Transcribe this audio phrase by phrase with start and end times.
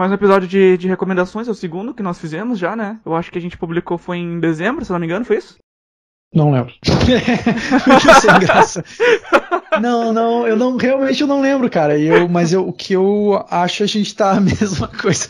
[0.00, 2.98] Mais um episódio de, de recomendações, é o segundo que nós fizemos já, né?
[3.04, 5.58] Eu acho que a gente publicou foi em dezembro, se não me engano, foi isso?
[6.34, 6.72] Não lembro.
[8.22, 8.82] Sem graça.
[9.78, 11.98] Não, não, eu não realmente eu não lembro, cara.
[11.98, 15.28] Eu, mas eu, o que eu acho a gente tá a mesma coisa.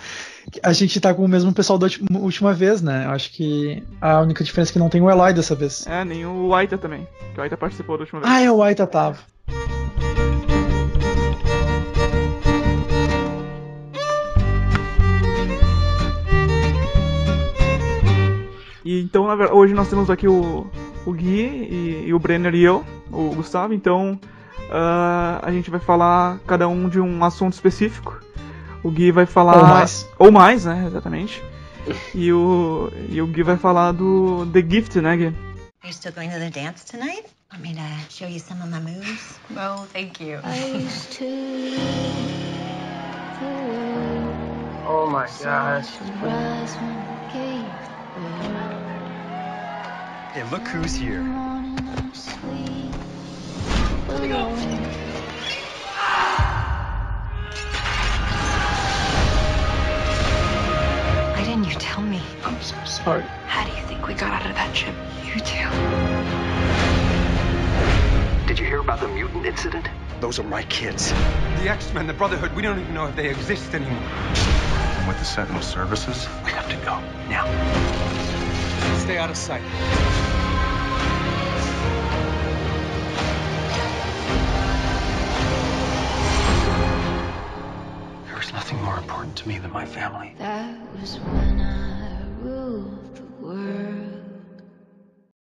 [0.62, 1.88] A gente tá com o mesmo pessoal da
[2.20, 3.06] última vez, né?
[3.06, 5.84] Eu acho que a única diferença é que não tem o Eli dessa vez.
[5.84, 7.08] É, nem o Aita também.
[7.34, 8.32] Que o Aita participou da última vez.
[8.32, 9.18] Ah, é, o Aita tava.
[18.90, 20.68] E então, hoje nós temos aqui o,
[21.06, 23.72] o Gui e, e o Brenner e eu, o Gustavo.
[23.72, 24.18] Então,
[24.68, 28.20] uh, a gente vai falar cada um de um assunto específico.
[28.82, 29.58] O Gui vai falar.
[29.58, 30.08] Ou mais.
[30.18, 30.86] Ou mais, né?
[30.88, 31.40] Exatamente.
[32.12, 35.26] e, o, e o Gui vai falar do The Gift, né, Gui?
[35.26, 35.34] Are
[35.84, 37.26] you still going to the dance tonight?
[37.52, 39.38] Want me to show you some of my moves?
[39.50, 40.40] No, thank you.
[44.84, 45.86] oh my gosh.
[50.32, 51.24] Hey, look who's here.
[51.24, 51.64] Why
[61.44, 62.22] didn't you tell me?
[62.44, 63.24] I'm so sorry.
[63.48, 64.94] How do you think we got out of that ship?
[65.24, 65.68] You too.
[68.46, 69.88] Did you hear about the mutant incident?
[70.20, 71.10] Those are my kids.
[71.58, 73.98] The X-Men, the Brotherhood, we don't even know if they exist anymore.
[73.98, 77.46] And with the Sentinel services, we have to go now.
[79.00, 79.62] Stay out of sight.
[89.40, 90.34] To me than my family.
[90.38, 94.20] That was when I ruled the world.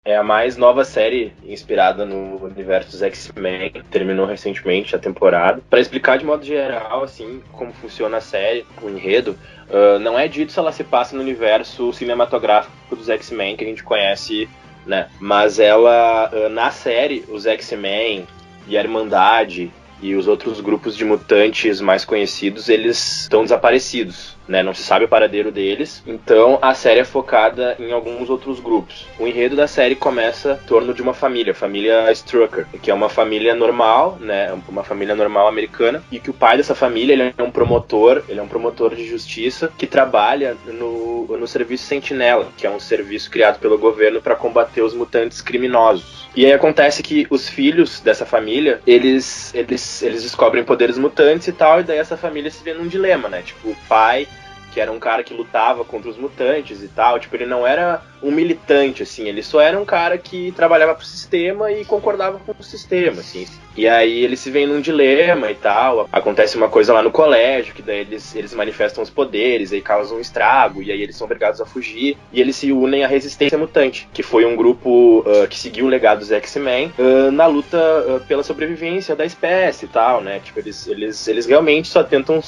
[0.05, 3.71] É a mais nova série inspirada no universo dos X-Men.
[3.89, 5.61] Terminou recentemente a temporada.
[5.69, 9.37] Para explicar de modo geral, assim, como funciona a série, o enredo,
[9.69, 13.67] uh, não é dito se ela se passa no universo cinematográfico dos X-Men que a
[13.67, 14.49] gente conhece,
[14.85, 15.09] né?
[15.19, 18.27] Mas ela, uh, na série, os X-Men
[18.67, 19.71] e a Irmandade
[20.03, 24.61] e os outros grupos de mutantes mais conhecidos, eles estão desaparecidos, né?
[24.61, 26.03] Não se sabe o paradeiro deles.
[26.05, 29.07] Então a série é focada em alguns outros grupos.
[29.17, 32.93] O enredo da série começa em torno de uma família, a família Strucker, que é
[32.93, 34.53] uma família normal, né?
[34.67, 38.41] Uma família normal americana e que o pai dessa família ele é um promotor, ele
[38.41, 43.31] é um promotor de justiça que trabalha no, no serviço Sentinela, que é um serviço
[43.31, 46.22] criado pelo governo para combater os mutantes criminosos.
[46.35, 51.51] E aí acontece que os filhos dessa família, eles, eles, eles descobrem poderes mutantes e
[51.51, 53.43] tal, e daí essa família se vê num dilema, né?
[53.43, 54.27] Tipo, o pai,
[54.73, 58.01] que era um cara que lutava contra os mutantes e tal, tipo, ele não era
[58.23, 62.55] um militante, assim, ele só era um cara que trabalhava pro sistema e concordava com
[62.57, 63.45] o sistema, assim.
[63.75, 67.73] E aí eles se veem num dilema e tal, acontece uma coisa lá no colégio,
[67.73, 71.25] que daí eles, eles manifestam os poderes, aí causam um estrago, e aí eles são
[71.25, 75.47] obrigados a fugir, e eles se unem à Resistência Mutante, que foi um grupo uh,
[75.47, 79.89] que seguiu o legado dos X-Men uh, na luta uh, pela sobrevivência da espécie e
[79.89, 80.39] tal, né?
[80.43, 82.41] Tipo, eles, eles, eles realmente só tentam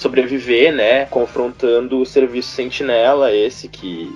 [0.00, 1.04] sobreviver, né?
[1.06, 4.10] Confrontando o serviço Sentinela, esse que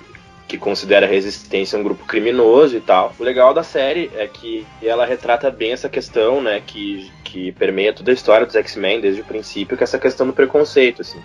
[0.47, 3.15] que considera a resistência um grupo criminoso e tal.
[3.17, 7.91] O legal da série é que ela retrata bem essa questão, né, que, que permeia
[7.91, 11.19] toda a história dos X-Men desde o princípio, que é essa questão do preconceito, assim.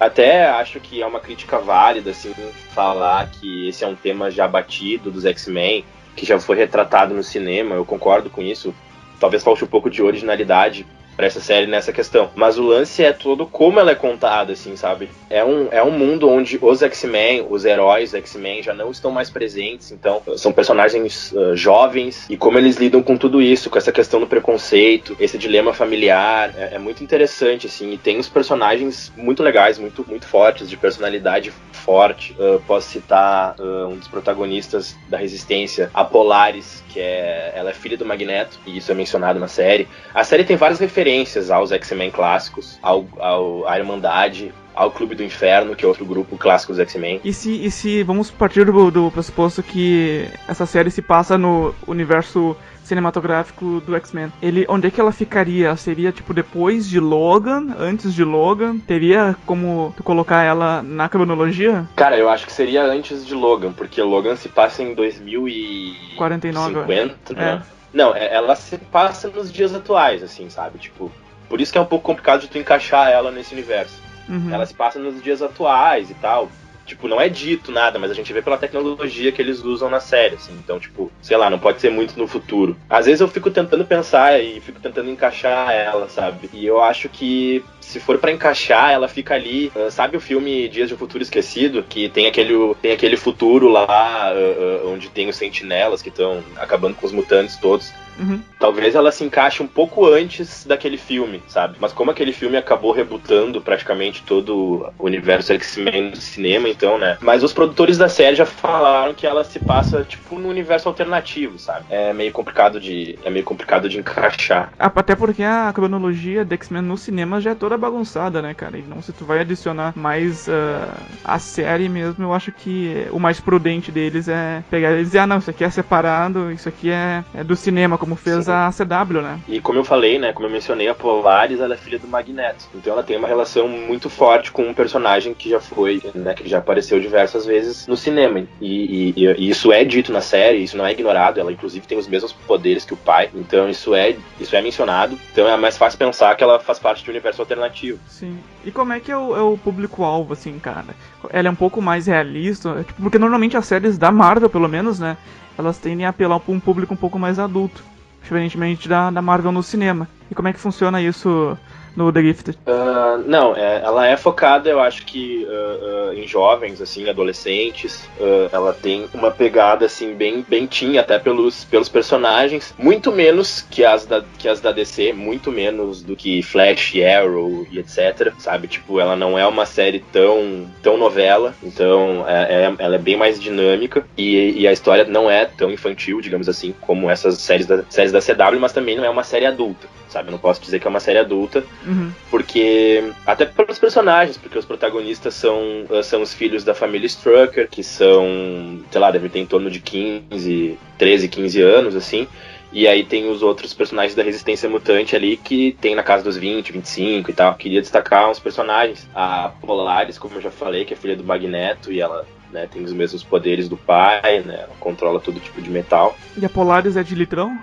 [0.00, 2.34] Até acho que é uma crítica válida, assim,
[2.74, 5.84] falar que esse é um tema já batido dos X-Men,
[6.16, 8.74] que já foi retratado no cinema, eu concordo com isso.
[9.20, 10.84] Talvez falte um pouco de originalidade
[11.16, 12.30] para essa série nessa questão.
[12.34, 15.08] Mas o lance é todo como ela é contada, assim, sabe?
[15.30, 19.30] É um, é um mundo onde os X-Men, os heróis X-Men já não estão mais
[19.30, 23.90] presentes, então são personagens uh, jovens e como eles lidam com tudo isso, com essa
[23.90, 29.12] questão do preconceito, esse dilema familiar, é, é muito interessante, assim, e tem uns personagens
[29.16, 32.36] muito legais, muito, muito fortes, de personalidade forte.
[32.38, 37.74] Uh, posso citar uh, um dos protagonistas da Resistência, a Polaris, que é, ela é
[37.74, 39.88] filha do Magneto, e isso é mencionado na série.
[40.12, 45.14] A série tem várias referências referências aos X-Men clássicos, ao, ao, à Irmandade, ao Clube
[45.14, 47.20] do Inferno, que é outro grupo clássico dos X-Men.
[47.24, 51.72] E se, e se vamos partir do, do pressuposto que essa série se passa no
[51.86, 54.32] universo cinematográfico do X-Men.
[54.42, 55.74] Ele, onde é que ela ficaria?
[55.76, 58.78] Seria tipo depois de Logan, antes de Logan?
[58.78, 61.88] Teria como tu colocar ela na cronologia?
[61.96, 67.32] Cara, eu acho que seria antes de Logan, porque Logan se passa em 2049, 50,
[67.32, 67.34] é.
[67.34, 67.62] né?
[67.96, 70.78] Não, ela se passa nos dias atuais, assim, sabe?
[70.78, 71.10] Tipo,
[71.48, 74.02] por isso que é um pouco complicado de tu encaixar ela nesse universo.
[74.28, 74.52] Uhum.
[74.52, 76.50] Ela se passa nos dias atuais e tal.
[76.86, 80.00] Tipo, não é dito nada, mas a gente vê pela tecnologia que eles usam na
[80.00, 80.52] série, assim.
[80.52, 82.76] Então, tipo, sei lá, não pode ser muito no futuro.
[82.88, 86.48] Às vezes eu fico tentando pensar e fico tentando encaixar ela, sabe?
[86.52, 89.70] E eu acho que se for pra encaixar, ela fica ali.
[89.74, 91.82] ah, sabe o filme Dias de um Futuro Esquecido?
[91.82, 96.42] Que tem aquele, tem aquele futuro lá ah, ah, onde tem os sentinelas que estão
[96.56, 97.92] acabando com os mutantes todos.
[98.18, 98.40] Uhum.
[98.58, 101.76] Talvez ela se encaixe um pouco antes daquele filme, sabe?
[101.80, 107.18] Mas como aquele filme acabou rebutando praticamente todo o universo X-Men no cinema, então, né?
[107.20, 111.58] Mas os produtores da série já falaram que ela se passa, tipo, no universo alternativo,
[111.58, 111.84] sabe?
[111.90, 113.18] É meio complicado de.
[113.24, 114.72] É meio complicado de encaixar.
[114.78, 118.78] Ah, Até porque a cronologia do X-Men no cinema já é toda bagunçada, né, cara?
[118.78, 123.40] Então se tu vai adicionar mais ah, a série mesmo, eu acho que o mais
[123.40, 127.24] prudente deles é pegar e dizer, ah não, isso aqui é separado, isso aqui é,
[127.34, 128.52] é do cinema, como fez Sim.
[128.52, 129.40] a CW, né?
[129.48, 130.32] E como eu falei, né?
[130.32, 132.64] Como eu mencionei, a Polaris ela é filha do Magneto.
[132.74, 136.32] Então ela tem uma relação muito forte com um personagem que já foi, né?
[136.34, 138.44] Que já apareceu diversas vezes no cinema.
[138.60, 141.40] E, e- e isso é dito na série, isso não é ignorado.
[141.40, 143.28] Ela inclusive tem os mesmos poderes que o pai.
[143.34, 145.18] Então isso é, isso é mencionado.
[145.32, 147.98] Então é mais fácil pensar que ela faz parte de um universo alternativo.
[148.06, 148.38] Sim.
[148.64, 150.84] E como é que é o, é o público-alvo, assim, cara?
[151.30, 155.00] Ela é um pouco mais realista, tipo, porque normalmente as séries da Marvel, pelo menos,
[155.00, 155.16] né?
[155.58, 157.82] Elas tendem a apelar pra um público um pouco mais adulto.
[158.26, 160.08] Diferentemente da, da Marvel no cinema.
[160.28, 161.56] E como é que funciona isso
[161.96, 162.58] no The Gifted?
[162.66, 168.08] Ah, não, é- ela é focada, eu acho que ah, ah, em jovens, assim, adolescentes.
[168.52, 173.84] Ela tem uma pegada assim bem, bem teen, até pelos, pelos personagens, muito menos que
[173.84, 178.32] as da que as da DC, muito menos do que Flash, Arrow e etc.
[178.38, 182.98] Sabe, tipo, ela não é uma série tão tão novela, então é, é- ela é
[182.98, 187.38] bem mais dinâmica e, e a história não é tão infantil, digamos assim, como essas
[187.38, 189.88] séries da séries da CW, mas também não é uma série adulta.
[190.08, 192.10] Sabe, eu não posso dizer que é uma série adulta, Uhum.
[192.30, 197.68] porque até pelos personagens, porque os protagonistas são, eh, são os filhos da família Strucker,
[197.68, 202.26] que são, sei lá, devem ter em torno de 15, 13, 15 anos, assim.
[202.72, 206.36] E aí tem os outros personagens da Resistência Mutante ali que tem na casa dos
[206.36, 207.54] 20, 25 e tal.
[207.54, 209.08] Queria destacar uns personagens.
[209.14, 212.26] A Polaris, como eu já falei, que é filha do Magneto e ela
[212.56, 214.60] né, tem os mesmos poderes do pai, né?
[214.62, 216.16] Ela controla todo tipo de metal.
[216.38, 217.58] E a Polaris é de litrão?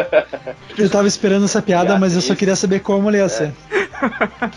[0.78, 3.52] Eu tava esperando essa piada, mas eu só queria saber como ele ia ser.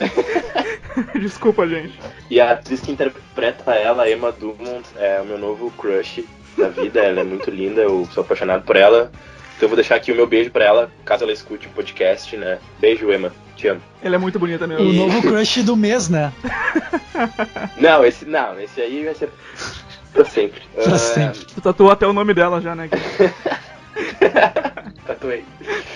[1.19, 1.99] Desculpa, gente.
[2.29, 6.25] E a atriz que interpreta ela, Emma Dumont, é o meu novo crush
[6.57, 7.01] da vida.
[7.01, 9.11] Ela é muito linda, eu sou apaixonado por ela.
[9.57, 12.37] Então eu vou deixar aqui o meu beijo pra ela, caso ela escute o podcast,
[12.37, 12.59] né?
[12.79, 13.33] Beijo, Emma.
[13.55, 13.81] Te amo.
[14.03, 14.87] Ela é muito bonita mesmo.
[14.87, 16.31] O novo crush do mês, né?
[17.75, 19.31] Não, esse não, esse aí vai ser
[20.13, 20.61] pra sempre.
[20.75, 21.39] Pra Ah, sempre.
[21.45, 22.87] Tu tatuou até o nome dela já, né?
[25.05, 25.43] Tatuei.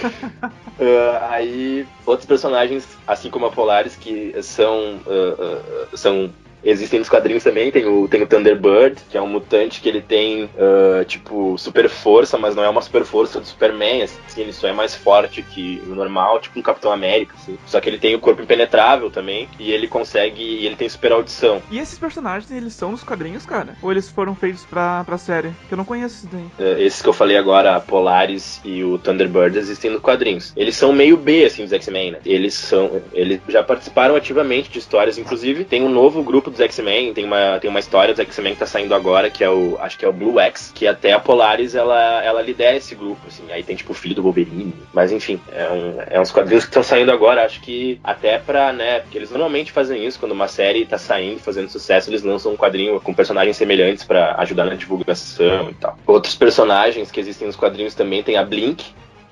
[0.84, 5.00] Ah, aí, outros personagens, assim como a Polaris, que são.
[5.06, 7.72] ah, são existem nos quadrinhos também.
[7.72, 11.90] Tem o, tem o Thunderbird, que é um mutante que ele tem, ah, tipo, super
[11.90, 14.04] força, mas não é uma super força do Superman.
[14.04, 17.36] Assim, ele só é mais forte que o normal, tipo um Capitão América.
[17.38, 17.58] Assim.
[17.66, 19.48] Só que ele tem o corpo impenetrável também.
[19.60, 20.42] E ele consegue.
[20.42, 21.62] E ele tem super audição.
[21.72, 23.76] E esses personagens, eles são nos quadrinhos, cara?
[23.82, 25.52] Ou eles foram feitos pra, pra série?
[25.68, 26.46] Que eu não conheço isso daí.
[26.60, 30.54] Eh, esses que eu falei agora, a Polaris e o Thunderbird, existem nos quadrinhos.
[30.56, 32.20] Eles são meio B, assim, dos X-Men, né?
[32.26, 33.02] Eles são.
[33.14, 35.64] Eles já participaram ativamente de histórias, inclusive.
[35.64, 38.66] Tem um novo grupo dos X-Men, tem uma, tem uma história dos X-Men que tá
[38.66, 39.78] saindo agora, que é o.
[39.80, 43.22] Acho que é o Blue X, que até a Polaris ela, ela lidera esse grupo,
[43.28, 43.52] assim.
[43.52, 44.74] Aí tem tipo o filho do Wolverine.
[44.94, 48.72] Mas enfim, é, um, é uns quadrinhos que estão saindo agora, acho que até pra,
[48.72, 49.00] né?
[49.00, 52.58] Porque eles normalmente fazem isso, quando uma série tá saindo, fazendo sucesso, eles lançam um
[52.58, 55.98] quadrinho com personagens semelhantes pra ajudar na divulgação e tal.
[56.06, 58.86] Outros personagens que existem nos quadrinhos também tem a Blink,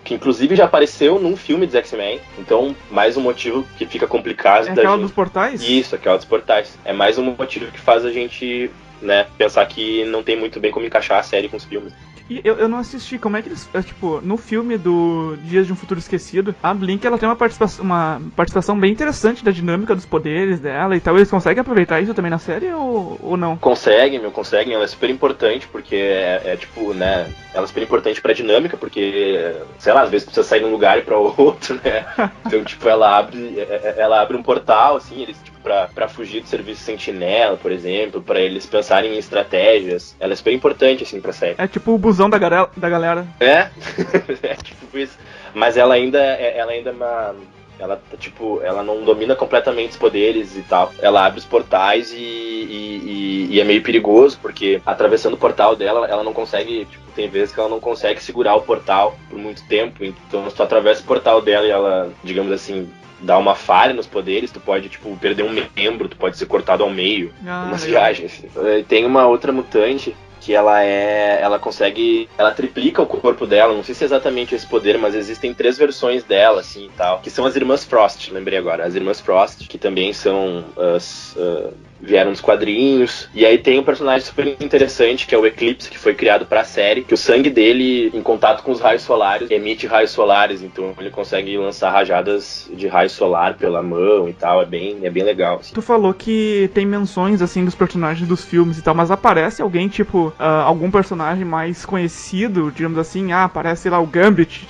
[0.03, 2.19] que inclusive já apareceu num filme dos X-Men.
[2.37, 5.01] Então, mais um motivo que fica complicado É aquela gente...
[5.01, 5.61] dos portais?
[5.61, 6.77] Isso, aquela dos portais.
[6.85, 10.71] É mais um motivo que faz a gente, né, pensar que não tem muito bem
[10.71, 11.93] como encaixar a série com os filmes.
[12.29, 13.67] E eu, eu não assisti, como é que eles.
[13.73, 17.35] é, tipo, no filme do Dias de um Futuro Esquecido, a Blink ela tem uma
[17.35, 21.15] participação, uma participação bem interessante da dinâmica dos poderes dela e tal.
[21.15, 23.57] Eles conseguem aproveitar isso também na série ou, ou não?
[23.57, 24.73] Conseguem, meu, conseguem.
[24.73, 27.31] Ela é super importante porque é, é, tipo, né?
[27.53, 30.71] Ela é super importante pra dinâmica porque, sei lá, às vezes precisa sair de um
[30.71, 32.05] lugar e pra outro, né?
[32.45, 36.07] Então, tipo, ela abre, é- é- ela abre um portal, assim, eles, tipo, pra, pra
[36.07, 40.15] fugir do serviço sentinela, por exemplo, pra eles pensarem em estratégias.
[40.19, 41.55] Ela é super importante, assim, pra série.
[41.57, 42.69] É tipo o busão da galera.
[42.75, 43.27] Da galera.
[43.39, 43.69] É,
[44.43, 45.17] é tipo isso.
[45.53, 47.35] Mas ela ainda, é- ela ainda é uma.
[47.79, 50.91] Ela, tipo, ela não domina completamente os poderes e tal.
[51.01, 55.77] Ela abre os portais e, e, e- e é meio perigoso, porque atravessando o portal
[55.77, 56.83] dela, ela não consegue.
[56.85, 60.03] Tipo, tem vezes que ela não consegue segurar o portal por muito tempo.
[60.03, 62.89] Então, se tu atravessa o portal dela e ela, digamos assim,
[63.21, 66.83] dá uma falha nos poderes, tu pode, tipo, perder um membro, tu pode ser cortado
[66.83, 68.01] ao meio Ah, umas legal.
[68.03, 68.43] viagens.
[68.55, 71.39] Eh, Tem uma outra mutante que ela é.
[71.41, 72.29] Ela consegue.
[72.37, 73.73] Ela triplica o corpo dela.
[73.73, 77.19] Não sei se é exatamente esse poder, mas existem três versões dela, assim e tal.
[77.19, 78.85] Que são as irmãs Frost, lembrei agora.
[78.85, 80.63] As irmãs Frost, que também são
[80.95, 81.35] as.
[81.35, 83.29] uh, vieram dos quadrinhos.
[83.33, 86.63] E aí tem um personagem super interessante, que é o Eclipse, que foi criado pra
[86.63, 90.93] série, que o sangue dele, em contato com os raios solares, emite raios solares, então
[90.99, 94.61] ele consegue lançar rajadas de raio solar pela mão e tal.
[94.61, 95.59] É bem, é bem legal.
[95.59, 95.73] assim.
[95.73, 99.87] Tu falou que tem menções, assim, dos personagens dos filmes e tal, mas aparece alguém,
[99.87, 104.67] tipo, ah, algum personagem mais conhecido, digamos assim, ah, aparece, lá, o Gambit,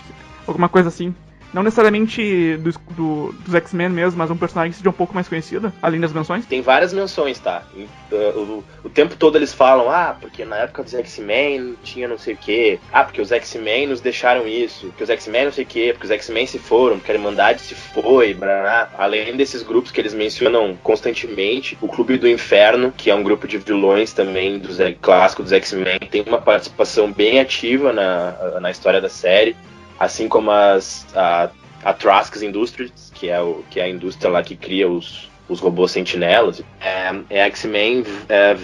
[0.48, 1.14] alguma coisa assim.
[1.54, 5.28] Não necessariamente dos, do- dos X-Men mesmo, mas um personagem que seja um pouco mais
[5.28, 6.46] conhecido, além das menções.
[6.46, 7.64] Tem várias menções, tá?
[7.76, 12.08] E, uh, o, o tempo todo eles falam, ah, porque na época dos X-Men tinha
[12.08, 12.80] não sei o quê.
[12.94, 14.88] Ah, porque os X-Men nos deixaram isso.
[14.88, 15.90] Porque os X-Men não sei o quê.
[15.94, 16.98] Porque os X-Men se foram.
[16.98, 18.34] Porque a Irmandade se foi.
[18.34, 18.90] Blá.
[18.98, 23.48] Além desses grupos que eles mencionam constantemente, o Clube do Inferno, que é um grupo
[23.48, 29.02] de vilões também dos clássicos dos X-Men, tem uma participação bem ativa na, na história
[29.02, 29.56] da série.
[30.00, 31.50] Assim como as, a,
[31.84, 35.60] a Trask's Industries, que é, o, que é a indústria lá que cria os, os
[35.60, 36.62] robôs sentinelas.
[36.80, 38.56] É, é X-Men é,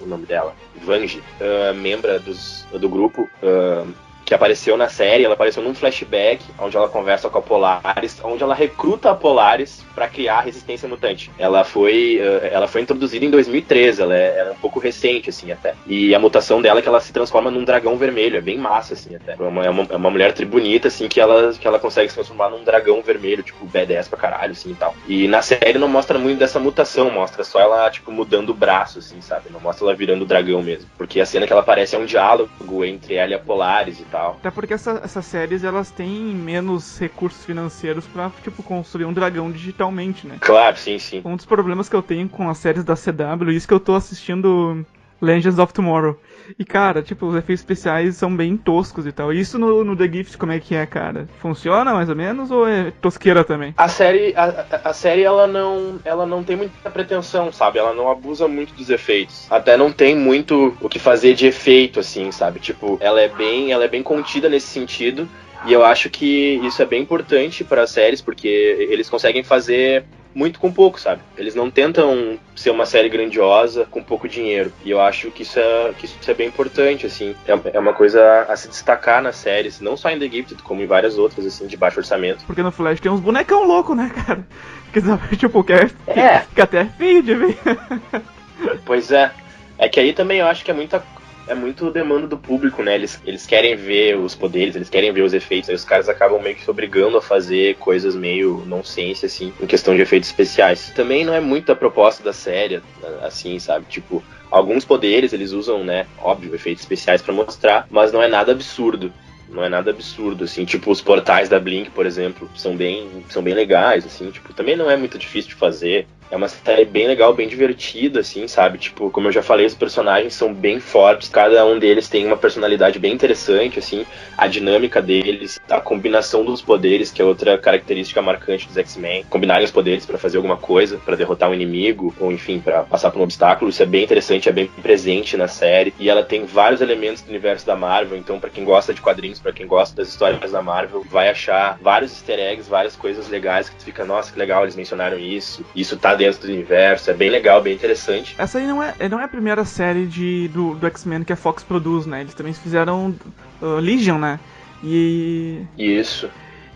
[0.00, 0.54] o nome dela.
[0.84, 3.86] Vange, uh, membra dos, do grupo, uh,
[4.32, 5.24] que apareceu na série.
[5.24, 9.84] Ela apareceu num flashback, onde ela conversa com a Polaris, onde ela recruta a Polaris
[9.94, 11.30] para criar a resistência mutante.
[11.38, 15.28] Ela foi, uh, ela foi introduzida em 2013, ela é, ela é um pouco recente,
[15.28, 15.74] assim, até.
[15.86, 18.94] E a mutação dela é que ela se transforma num dragão vermelho, é bem massa,
[18.94, 19.32] assim, até.
[19.32, 22.48] É uma, é uma, é mulher tribunita, assim, que ela, que ela consegue se transformar
[22.48, 24.94] num dragão vermelho, tipo, B10 pra caralho, assim, e tal.
[25.06, 28.98] E na série não mostra muito dessa mutação, mostra só ela, tipo, mudando o braço,
[28.98, 29.50] assim, sabe?
[29.50, 30.88] Não mostra ela virando dragão mesmo.
[30.96, 34.04] Porque a cena que ela aparece é um diálogo entre ela e a Polaris e
[34.04, 34.21] tal.
[34.30, 39.50] Até porque essa- essas séries, elas têm menos recursos financeiros pra, tipo, construir um dragão
[39.50, 40.38] digitalmente, né?
[40.40, 41.20] Claro, sim, sim.
[41.24, 43.94] Um dos problemas que eu tenho com as séries da CW, isso que eu tô
[43.94, 44.84] assistindo
[45.20, 46.18] Legends of Tomorrow.
[46.58, 49.32] E cara, tipo, os efeitos especiais são bem toscos e tal.
[49.32, 51.26] Isso no, no The Gift, como é que é, cara?
[51.38, 53.74] Funciona mais ou menos ou é tosqueira também?
[53.76, 57.78] A série, a- a série ela não, ela não tem muita pretensão, sabe?
[57.78, 59.46] Ela não abusa muito dos efeitos.
[59.50, 62.60] Até não tem muito o que fazer de efeito, assim, sabe?
[62.60, 65.30] Tipo, ela é bem, ela é bem contida nesse sentido.
[65.62, 68.48] E eu acho que isso é bem importante para as séries, porque
[68.90, 71.20] eles conseguem fazer muito com pouco, sabe?
[71.36, 74.72] Eles não tentam ser uma série grandiosa com pouco dinheiro.
[74.84, 77.34] E eu acho que isso é, que isso é bem importante, assim.
[77.46, 80.80] É, é uma coisa a se destacar nas séries, não só em The Gifted, como
[80.82, 82.44] em várias outras, assim, de baixo orçamento.
[82.46, 84.46] Porque no Flash tem uns bonecão louco, né, cara?
[84.92, 86.40] Que, tipo, que é, É.
[86.40, 87.58] fica até feio de ver.
[88.84, 89.30] Pois é.
[89.78, 91.02] É que aí também eu acho que é muita.
[91.52, 92.94] É muito demanda do público, né?
[92.94, 96.40] Eles, eles querem ver os poderes, eles querem ver os efeitos, aí os caras acabam
[96.40, 100.90] meio que se obrigando a fazer coisas meio nonsense, assim, em questão de efeitos especiais.
[100.94, 102.80] Também não é muito a proposta da série,
[103.20, 103.84] assim, sabe?
[103.84, 106.06] Tipo, alguns poderes eles usam, né?
[106.18, 109.12] Óbvio, efeitos especiais pra mostrar, mas não é nada absurdo.
[109.46, 113.42] Não é nada absurdo, assim, tipo os portais da Blink, por exemplo, são bem, são
[113.42, 116.06] bem legais, assim, tipo, também não é muito difícil de fazer.
[116.32, 118.78] É uma série bem legal, bem divertida, assim, sabe?
[118.78, 122.38] Tipo, como eu já falei, os personagens são bem fortes, cada um deles tem uma
[122.38, 128.22] personalidade bem interessante, assim, a dinâmica deles, a combinação dos poderes, que é outra característica
[128.22, 132.32] marcante dos X-Men, combinarem os poderes pra fazer alguma coisa, pra derrotar um inimigo, ou
[132.32, 135.92] enfim, pra passar por um obstáculo, isso é bem interessante, é bem presente na série,
[136.00, 139.38] e ela tem vários elementos do universo da Marvel, então pra quem gosta de quadrinhos,
[139.38, 143.68] pra quem gosta das histórias da Marvel, vai achar vários easter eggs, várias coisas legais
[143.68, 147.14] que tu fica, nossa, que legal, eles mencionaram isso, isso tá dentro do universo, é
[147.14, 148.34] bem legal, bem interessante.
[148.38, 151.36] Essa aí não é, não é a primeira série de, do, do X-Men que a
[151.36, 152.20] Fox produz, né?
[152.20, 153.14] Eles também fizeram
[153.60, 154.38] uh, Legion, né?
[154.84, 156.28] E, Isso.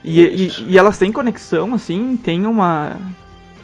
[0.03, 2.97] e, e, e elas têm conexão, assim, tem uma,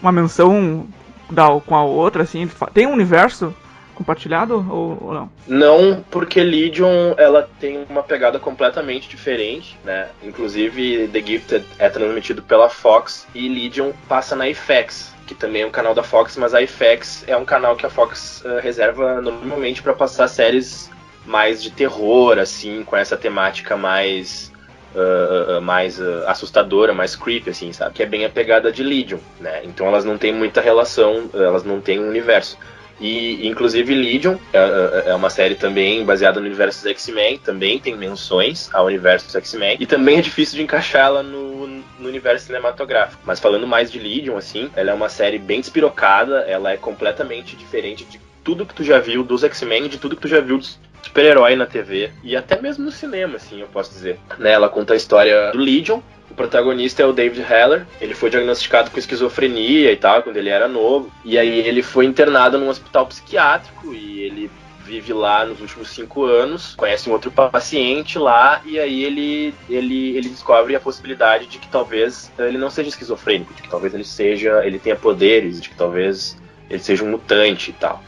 [0.01, 0.87] uma menção
[1.31, 3.55] da, com a outra, assim, tem um universo
[3.95, 5.31] compartilhado ou, ou não?
[5.47, 10.09] Não, porque Legion ela tem uma pegada completamente diferente, né?
[10.23, 15.67] Inclusive The Gifted é transmitido pela Fox e Legion passa na FX, que também é
[15.67, 19.21] um canal da Fox, mas a FX é um canal que a Fox eh, reserva
[19.21, 20.91] normalmente para passar séries
[21.25, 24.53] mais de terror, assim, com essa temática mais
[24.95, 27.95] ah, mais ah, assustadora, mais creepy, assim, sabe?
[27.95, 29.63] Que é bem a pegada de Legion, né?
[29.65, 32.59] Então elas não têm muita relação, elas não têm um universo.
[33.01, 37.79] E, inclusive, Legion é, é- é uma série também baseada no universo dos X-Men, também
[37.79, 42.47] tem menções ao universo dos X-Men, e também é difícil de encaixá-la no, no universo
[42.47, 43.23] cinematográfico.
[43.25, 47.57] Mas falando mais de Legion, assim, ela é uma série bem despirocada, ela é completamente
[47.57, 50.59] diferente de tudo que tu já viu dos X-Men, de tudo que tu já viu
[50.59, 54.19] dos super-herói na TV, e até mesmo no cinema, assim, eu posso dizer.
[54.39, 56.01] Né, ela conta a história do Legion,
[56.33, 57.87] o protagonista é o David Heller.
[58.01, 61.13] Ele foi diagnosticado com esquizofrenia e tal, quando ele era novo.
[61.25, 64.51] E aí ele foi internado num hospital psiquiátrico e ele
[64.85, 70.17] vive lá nos últimos cinco anos, conhece um outro paciente lá e aí ele, ele,
[70.17, 74.05] ele descobre a possibilidade de que talvez ele não seja esquizofrênico, de que talvez ele
[74.05, 76.37] seja, ele tenha poderes, de que talvez
[76.69, 78.03] ele seja um mutante e tal.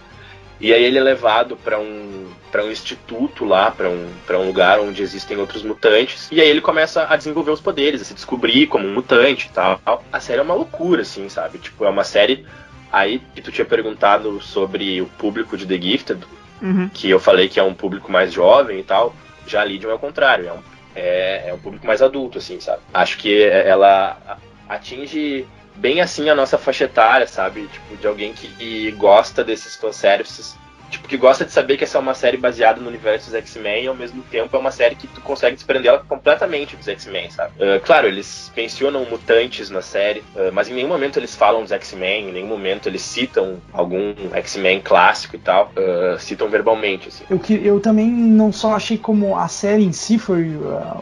[0.60, 4.46] E aí ele é levado para um para um instituto lá, para um, pra um
[4.46, 6.28] lugar onde existem outros mutantes.
[6.30, 9.50] E aí ele começa a desenvolver os poderes, a se descobrir como um mutante e
[9.50, 9.80] tal.
[10.12, 11.58] A série é uma loucura, assim, sabe?
[11.58, 12.46] Tipo, é uma série.
[12.92, 16.20] Aí que tu tinha perguntado sobre o público de The Gifted,
[16.62, 16.88] Uhum.
[16.94, 19.14] que eu falei que é um público mais jovem e tal.
[19.48, 20.58] Já a Legion é o contrário, é um,
[20.94, 22.80] é, é um público mais adulto, assim, sabe?
[22.94, 25.44] Acho que ela atinge
[25.76, 27.66] bem assim a nossa faixa etária, sabe?
[27.66, 30.56] Tipo, de alguém que gosta desses fanservices.
[30.90, 33.84] Tipo, que gosta de saber que essa é uma série baseada no universo dos X-Men
[33.84, 37.30] e ao mesmo tempo é uma série que tu consegue desprender ela completamente dos X-Men,
[37.30, 37.52] sabe?
[37.54, 41.72] Uh, claro, eles mencionam mutantes na série, uh, mas em nenhum momento eles falam dos
[41.72, 47.24] X-Men, em nenhum momento eles citam algum X-Men clássico e tal, uh, citam verbalmente, assim.
[47.28, 50.48] Eu, que, eu também não só achei como a série em si foi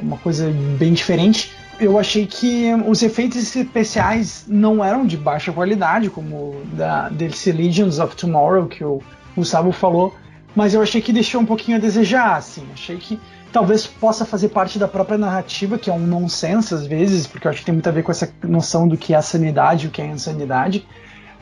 [0.00, 1.52] uma coisa bem diferente,
[1.82, 7.98] eu achei que os efeitos especiais não eram de baixa qualidade, como da DLC Legions
[7.98, 9.02] of Tomorrow, que o
[9.36, 10.14] Gustavo falou,
[10.54, 12.64] mas eu achei que deixou um pouquinho a desejar, assim.
[12.72, 13.18] Achei que
[13.52, 17.50] talvez possa fazer parte da própria narrativa, que é um nonsense às vezes, porque eu
[17.50, 19.88] acho que tem muito a ver com essa noção do que é a sanidade e
[19.88, 20.86] o que é a insanidade,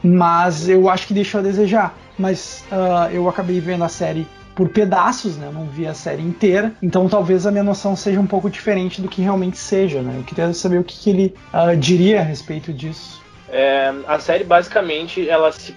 [0.03, 1.95] mas eu acho que deixou a desejar.
[2.19, 4.27] Mas uh, eu acabei vendo a série
[4.61, 5.47] por pedaços, né?
[5.47, 9.01] Eu não vi a série inteira, então talvez a minha noção seja um pouco diferente
[9.01, 10.17] do que realmente seja, né?
[10.19, 13.23] Eu queria saber o que, que ele uh, diria a respeito disso.
[13.49, 15.75] É, a série basicamente ela se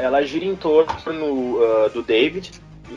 [0.00, 2.52] ela gira em torno uh, do David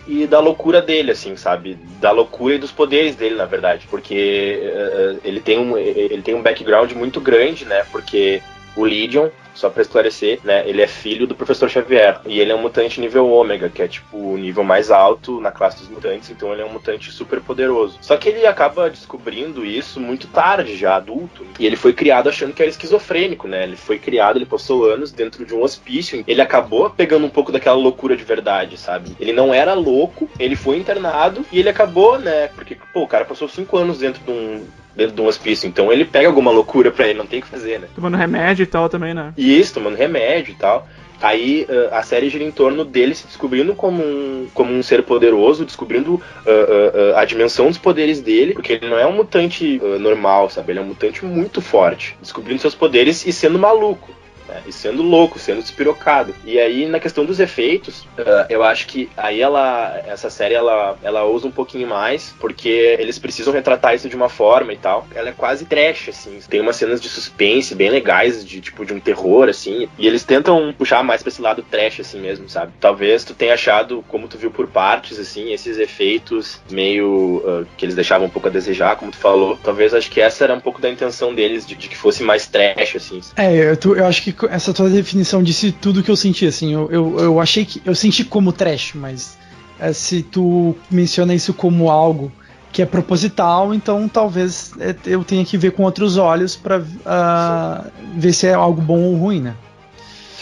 [0.08, 1.78] e da loucura dele, assim, sabe?
[2.00, 6.34] Da loucura e dos poderes dele, na verdade, porque uh, ele tem um ele tem
[6.34, 7.84] um background muito grande, né?
[7.92, 8.42] Porque
[8.76, 12.56] o Legion só para esclarecer, né, ele é filho do professor Xavier e ele é
[12.56, 16.30] um mutante nível ômega, que é tipo o nível mais alto na classe dos mutantes,
[16.30, 17.98] então ele é um mutante super poderoso.
[18.02, 22.54] Só que ele acaba descobrindo isso muito tarde, já adulto, e ele foi criado achando
[22.54, 23.64] que era esquizofrênico, né?
[23.64, 27.52] Ele foi criado, ele passou anos dentro de um hospício, ele acabou pegando um pouco
[27.52, 29.12] daquela loucura de verdade, sabe?
[29.20, 32.48] Ele não era louco, ele foi internado e ele acabou, né?
[32.48, 34.66] Porque, pô, o cara passou cinco anos dentro de um,
[35.00, 35.68] dentro de um hospício.
[35.68, 37.88] Então ele pega alguma loucura pra ele, não tem o que fazer, né?
[37.96, 39.34] Tomando remédio e tal também, né?
[39.38, 40.88] Isso, tomando remédio e tal.
[41.22, 45.04] Aí uh, a série gira em torno dele se descobrindo como um, como um ser
[45.04, 49.82] poderoso, descobrindo uh, uh, a dimensão dos poderes dele, porque ele não é um mutante
[50.00, 50.72] normal, sabe?
[50.72, 54.19] Ele é um mutante muito forte, descobrindo seus poderes e sendo maluco
[54.50, 54.64] né?
[54.68, 56.34] E sendo louco, sendo despirocado.
[56.44, 60.98] E aí, na questão dos efeitos, uh, eu acho que aí ela, essa série, ela,
[61.04, 65.08] ela usa um pouquinho mais, porque eles precisam retratar isso de uma forma e tal.
[65.16, 66.40] Ela é quase trash, assim.
[66.50, 69.88] Tem umas cenas de suspense bem legais, de tipo, de um terror, assim.
[69.98, 72.72] E eles tentam puxar mais pra esse lado trash, assim mesmo, sabe?
[72.80, 77.86] Talvez tu tenha achado, como tu viu por partes, assim, esses efeitos meio uh, que
[77.86, 79.58] eles deixavam um pouco a desejar, como tu falou.
[79.64, 82.48] Talvez acho que essa era um pouco da intenção deles, de, de que fosse mais
[82.48, 83.22] trash, assim.
[83.36, 86.74] É, eu, tu, eu acho que essa tua definição disse tudo que eu senti, assim.
[86.74, 87.82] Eu, eu, eu achei que.
[87.86, 89.38] Eu senti como trash, mas
[89.80, 92.32] é, se tu menciona isso como algo
[92.72, 96.86] que é proposital, então talvez é, eu tenha que ver com outros olhos para uh,
[97.06, 99.56] ah, ver se é algo bom ou ruim, né?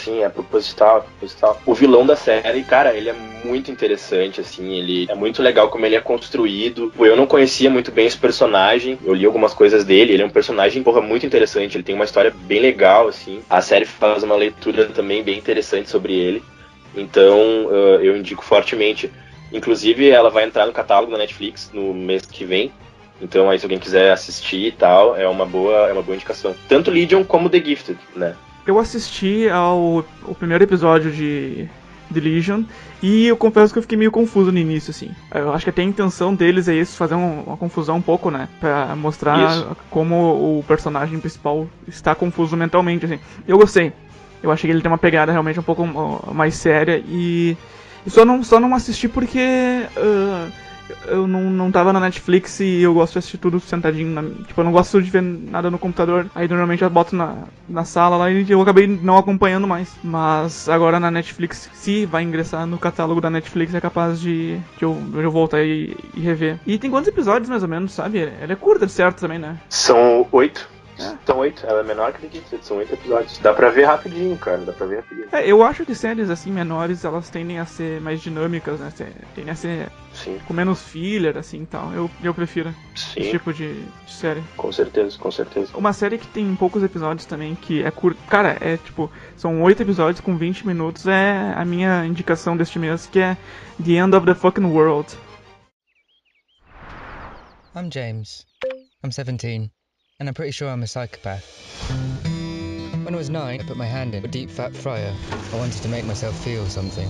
[0.08, 1.60] Sim, é proposital, é proposital.
[1.66, 5.84] O vilão da série, cara, ele é muito interessante, assim, ele é muito legal como
[5.84, 6.90] ele é construído.
[6.98, 10.30] Eu não conhecia muito bem esse personagem, eu li algumas coisas dele, ele é um
[10.30, 13.42] personagem, porra, muito interessante, ele tem uma história bem legal, assim.
[13.50, 16.42] A série faz uma leitura também bem interessante sobre ele.
[16.96, 19.12] Então, uh, eu indico fortemente.
[19.52, 22.72] Inclusive, ela vai entrar no catálogo da Netflix no mês que vem.
[23.20, 26.54] Então, aí, se alguém quiser assistir e tal, é uma boa, é uma boa indicação.
[26.66, 28.34] Tanto Legion como The Gifted, né?
[28.68, 31.66] Eu assisti ao, ao primeiro episódio de
[32.12, 32.64] The Legion
[33.02, 35.10] e eu confesso que eu fiquei meio confuso no início, assim.
[35.34, 38.30] Eu acho que até a intenção deles é isso, fazer um, uma confusão um pouco,
[38.30, 38.46] né?
[38.60, 39.74] Pra mostrar isso.
[39.88, 43.18] como o personagem principal está confuso mentalmente, assim.
[43.46, 43.90] Eu gostei.
[44.42, 45.86] Eu achei que ele tem uma pegada realmente um pouco
[46.34, 47.56] mais séria e,
[48.06, 49.40] e só, não, só não assisti porque.
[49.96, 50.52] Uh,
[51.06, 54.08] eu não, não tava na Netflix e eu gosto de assistir tudo sentadinho.
[54.08, 56.26] Na, tipo, eu não gosto de ver nada no computador.
[56.34, 59.90] Aí normalmente eu boto na, na sala lá e eu acabei não acompanhando mais.
[60.02, 64.82] Mas agora na Netflix, se vai ingressar no catálogo da Netflix, é capaz de, de,
[64.82, 66.58] eu, de eu voltar e, e, rever.
[66.66, 68.18] E tem quantos episódios mais ou menos, sabe?
[68.18, 69.58] Ela é curta certo também, né?
[69.68, 70.68] São oito.
[70.98, 71.16] É.
[71.24, 73.38] São oito, ela é menor que Dixit, são oito episódios.
[73.38, 75.28] Dá pra ver rapidinho, cara, dá pra ver rapidinho.
[75.30, 78.92] É, eu acho que séries assim menores, elas tendem a ser mais dinâmicas, né?
[79.34, 81.92] Tendem a ser Sim, com menos filler, assim e tal.
[81.92, 84.42] Eu, eu prefiro esse sim, tipo de, de série.
[84.56, 85.76] com certeza, com certeza.
[85.76, 88.20] Uma série que tem poucos episódios também, que é curto.
[88.28, 93.06] Cara, é tipo, são oito episódios com 20 minutos, é a minha indicação deste mês,
[93.06, 93.36] que é
[93.84, 95.16] The End of the Fucking World.
[97.76, 98.44] I'm James.
[99.04, 99.70] I'm 17,
[100.18, 101.44] and I'm pretty sure I'm a psychopath.
[103.04, 105.14] When I was nine, I put my hand in a deep fat fryer.
[105.52, 107.08] I wanted to make myself feel something.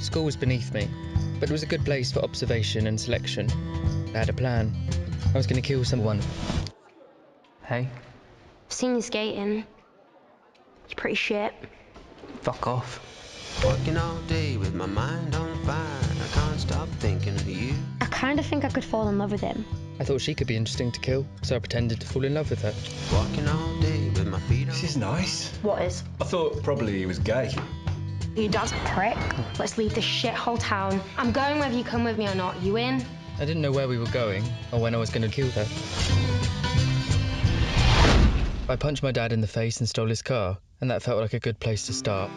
[0.00, 0.88] School was beneath me,
[1.40, 3.50] but it was a good place for observation and selection.
[4.14, 4.72] I had a plan.
[5.34, 6.20] I was going to kill someone.
[7.64, 7.88] Hey,
[8.66, 9.56] I've Seen you skating.
[10.88, 11.52] You're pretty shit.
[12.42, 13.04] fuck off.
[13.66, 15.97] Working all day with my mind on fire.
[18.18, 19.64] Kind of think I could fall in love with him.
[20.00, 22.50] I thought she could be interesting to kill, so I pretended to fall in love
[22.50, 22.74] with her.
[23.16, 25.56] Walking all day with my feet on This is nice.
[25.62, 26.02] What is?
[26.20, 27.54] I thought probably he was gay.
[28.34, 29.16] Your dad's a prick.
[29.60, 31.00] Let's leave this shithole town.
[31.16, 32.60] I'm going whether you come with me or not.
[32.60, 33.04] You in?
[33.38, 35.66] I didn't know where we were going or when I was going to kill her.
[38.68, 41.34] I punched my dad in the face and stole his car, and that felt like
[41.34, 42.32] a good place to start.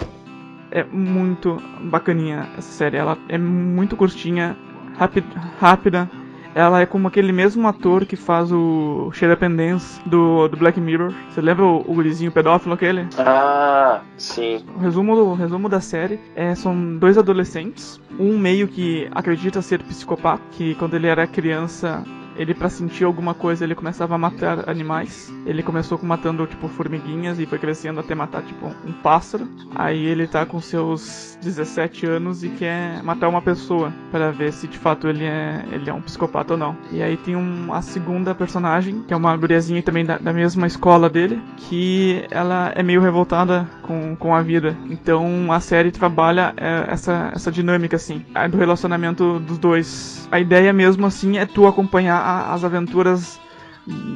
[0.72, 1.60] É muito
[1.92, 2.98] bacaninha essa série.
[2.98, 4.56] Ela é muito curtinha,
[4.98, 5.28] rápida,
[5.60, 6.10] rápida.
[6.54, 9.10] Ela é como aquele mesmo ator que faz o
[9.42, 11.14] and Dance do, do Black Mirror.
[11.30, 13.08] Você lembra o, o gurizinho pedófilo aquele?
[13.18, 14.62] Ah, sim.
[14.76, 19.62] O resumo, do, o resumo da série é são dois adolescentes, um meio que acredita
[19.62, 22.04] ser psicopata, que quando ele era criança,
[22.36, 25.32] ele pra sentir alguma coisa, ele começava a matar animais.
[25.46, 29.48] Ele começou com matando tipo formiguinhas e foi crescendo até matar tipo um pássaro.
[29.76, 34.68] Aí ele tá com seus 17 anos e quer matar uma pessoa para ver se
[34.68, 36.78] de fato ele é, ele é um psicopata ou não.
[36.92, 40.68] E aí tem um, a segunda personagem, que é uma guriazinha também da, da mesma
[40.68, 44.78] escola dele, que ela é meio revoltada com, com a vida.
[44.90, 50.28] Então a série trabalha é, essa, essa dinâmica assim, do relacionamento dos dois.
[50.32, 53.40] A ideia mesmo assim é tu acompanhar a- as aventuras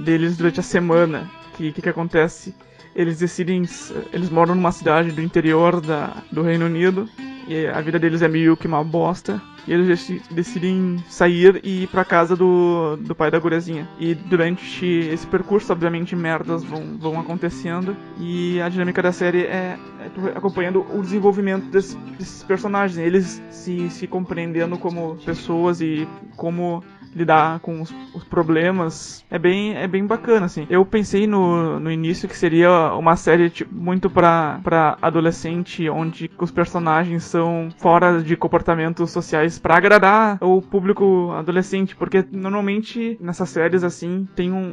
[0.04, 1.30] deles durante a semana.
[1.58, 2.56] Que que, que acontece?
[2.96, 3.64] Eles decidem,
[4.14, 7.10] eles moram numa cidade do interior da, do Reino Unido
[7.48, 9.42] e a vida deles é meio que uma bosta.
[9.68, 13.88] E eles deci- decidem sair e ir pra casa do, do pai da guriazinha.
[14.00, 17.96] E durante esse percurso, obviamente, merdas vão, vão acontecendo.
[18.20, 23.00] E a dinâmica da série é, é acompanhando o desenvolvimento desses, desses personagens.
[23.00, 26.84] Eles se, se compreendendo como pessoas e como
[27.16, 31.92] lidar com os, os problemas é bem é bem bacana assim eu pensei no, no
[31.92, 38.22] início que seria uma série tipo, muito pra para adolescente onde os personagens são fora
[38.22, 44.66] de comportamentos sociais pra agradar o público adolescente porque normalmente nessas séries assim tem um,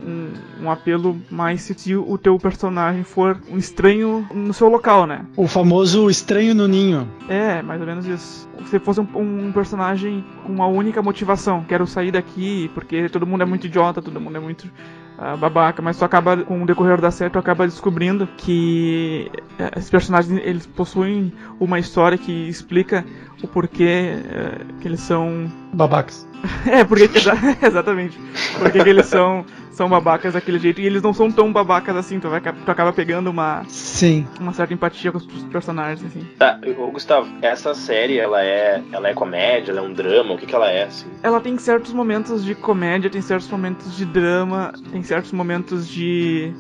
[0.61, 5.25] um, um apelo mais se o teu personagem for um estranho no seu local né
[5.37, 7.09] O famoso estranho no ninho.
[7.29, 8.49] é, mais ou menos isso.
[8.67, 12.32] Se fosse um, um personagem com uma única motivação, quero sair daqui
[12.75, 14.71] porque todo mundo é muito idiota, todo mundo é muito
[15.19, 19.71] ah, babaca, mas tu acaba, com o decorrer da série, tu acaba descobrindo que eh,
[19.77, 23.05] esses personagens, eles possuem uma história que explica
[23.43, 25.53] o porquê eh, que eles são...
[25.73, 26.32] Babacas.
[26.67, 28.19] É, porque exa- exatamente.
[28.59, 30.81] Porque que eles são, são babacas daquele jeito.
[30.81, 34.27] E eles não são tão babacas assim, tu, vai, tu acaba pegando uma, Sim.
[34.41, 36.27] uma certa empatia com os personagens, assim.
[36.39, 40.39] Tá, ô, Gustavo, essa série, ela é, ela é comédia, ela é um drama, o
[40.39, 41.07] que que ela é, assim?
[41.23, 46.53] Ela tem certos momentos de comédia, tem certos momentos de drama, tem certos momentos de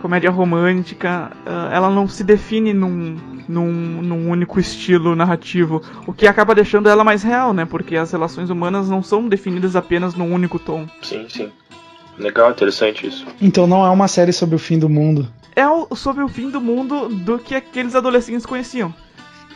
[0.00, 1.30] comédia romântica.
[1.46, 3.16] ah, ela não se define num,
[3.48, 7.64] num, num único estilo narrativo, o que acaba deixando ela mais real, né?
[7.64, 10.86] Porque as relações humanas não são definidas apenas num único tom.
[11.02, 11.50] Sim, sim.
[12.18, 13.26] Legal, interessante isso.
[13.40, 15.28] Então não é uma série sobre o fim do mundo.
[15.56, 18.92] É o- sobre o fim do mundo do que aqueles adolescentes conheciam.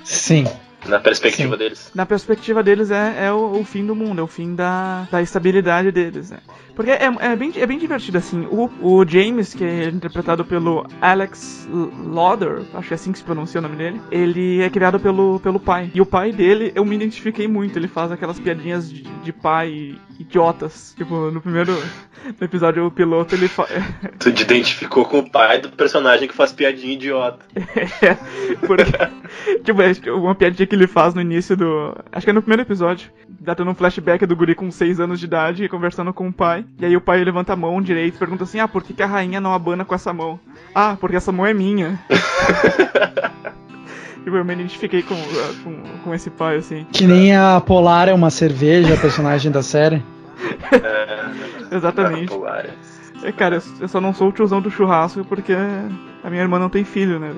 [0.04, 0.46] Sim.
[0.86, 1.58] Na perspectiva Sim.
[1.58, 1.90] deles.
[1.94, 5.22] Na perspectiva deles é, é o, o fim do mundo, é o fim da, da
[5.22, 6.38] estabilidade deles, né?
[6.74, 8.46] Porque é, é, bem, é bem divertido, assim.
[8.50, 11.68] O, o James, que é interpretado pelo Alex
[12.06, 15.40] Lauder, acho que é assim que se pronuncia o nome dele, ele é criado pelo,
[15.40, 15.90] pelo pai.
[15.94, 19.98] E o pai dele, eu me identifiquei muito, ele faz aquelas piadinhas de, de pai
[20.18, 20.94] idiotas.
[20.96, 21.72] Tipo, no primeiro
[22.38, 23.66] no episódio, o piloto, ele fa...
[24.18, 27.44] Tu te identificou com o pai do personagem que faz piadinha idiota.
[27.54, 28.14] É,
[28.66, 28.84] porque,
[29.62, 31.94] tipo, é uma piadinha que ele faz no início do.
[32.10, 33.10] Acho que é no primeiro episódio.
[33.28, 36.61] Datando um flashback do guri com 6 anos de idade conversando com o pai.
[36.78, 39.02] E aí o pai levanta a mão direita e pergunta assim: Ah, por que, que
[39.02, 40.38] a rainha não abana com essa mão?
[40.74, 41.98] Ah, porque essa mão é minha.
[44.24, 45.16] tipo, eu me identifiquei com,
[45.64, 46.86] com, com esse pai, assim.
[46.92, 50.02] Que nem a Polar é uma cerveja, a personagem da série.
[51.70, 52.28] Exatamente.
[52.28, 52.72] Polares.
[53.22, 55.52] É, cara, eu- eu só não sou o tiozão do churrasco porque
[56.24, 57.32] a minha irmã não tem filho, né?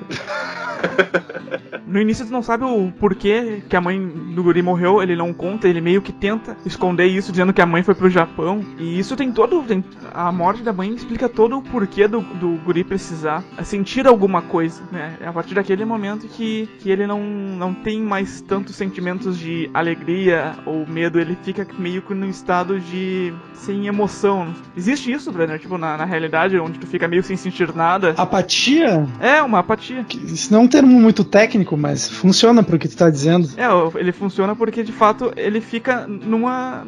[1.87, 5.31] No início tu não sabe o porquê que a mãe do guri morreu, ele não
[5.31, 8.65] conta, ele meio que tenta esconder isso, dizendo que a mãe foi pro Japão.
[8.77, 9.61] E isso tem todo.
[9.63, 14.41] Tem, a morte da mãe explica todo o porquê do, do guri precisar sentir alguma
[14.41, 15.15] coisa, né?
[15.21, 19.69] É a partir daquele momento que, que ele não, não tem mais tantos sentimentos de
[19.73, 23.33] alegria ou medo, ele fica meio que num estado de.
[23.53, 24.53] sem emoção.
[24.75, 25.59] Existe isso, Brenner?
[25.59, 28.13] Tipo, na, na realidade, onde tu fica meio sem sentir nada.
[28.17, 29.07] Apatia?
[29.19, 30.05] É, uma apatia.
[30.25, 33.49] Isso não termo muito técnico, mas funciona pro que tu tá dizendo.
[33.57, 36.85] É, ele funciona porque de fato ele fica numa.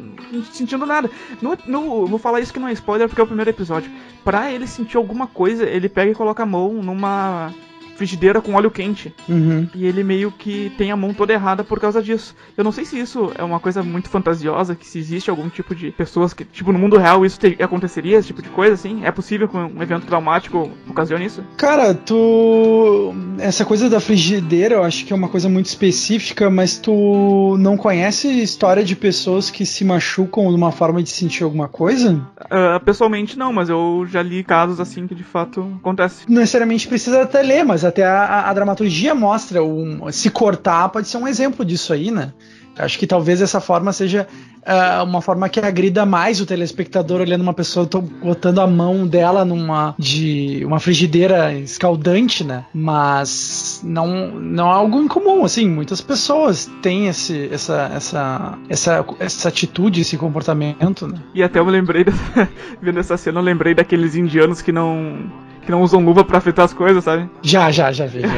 [0.52, 1.10] sentindo nada.
[1.40, 3.90] No, no- vou falar isso que não é spoiler porque é o primeiro episódio.
[4.24, 7.52] Pra ele sentir alguma coisa, ele pega e coloca a mão numa
[7.98, 9.12] frigideira com óleo quente.
[9.28, 9.68] Uhum.
[9.74, 12.34] E ele meio que tem a mão toda errada por causa disso.
[12.56, 15.74] Eu não sei se isso é uma coisa muito fantasiosa, que se existe algum tipo
[15.74, 19.04] de pessoas que, tipo, no mundo real isso te- aconteceria, esse tipo de coisa, assim?
[19.04, 21.42] É possível que um evento traumático ocasione isso?
[21.56, 23.12] Cara, tu.
[23.38, 27.76] Essa coisa da frigideira eu acho que é uma coisa muito específica, mas tu não
[27.76, 32.20] conhece história de pessoas que se machucam numa forma de sentir alguma coisa?
[32.50, 36.24] Ah, pessoalmente não, mas eu já li casos assim que de fato acontece.
[36.28, 41.08] Não necessariamente precisa até ler, mas até a, a- dramaturgia mostra um, se cortar pode
[41.08, 42.32] ser um exemplo disso aí, né?
[42.76, 44.28] Acho que talvez essa forma seja
[44.64, 49.04] ah, uma forma que agrida mais o telespectador olhando uma pessoa to- botando a mão
[49.04, 52.64] dela numa de uma frigideira escaldante, né?
[52.72, 59.48] Mas não não é algo incomum, assim, muitas pessoas têm esse, essa, essa, essa, essa
[59.48, 61.18] atitude, esse comportamento, né?
[61.34, 62.48] E até eu me lembrei, dessa-
[62.80, 65.47] vendo essa cena, eu lembrei daqueles indianos que não.
[65.68, 67.28] Que não usam luva pra afetar as coisas, sabe?
[67.42, 68.22] Já, já, já vi.
[68.22, 68.28] Já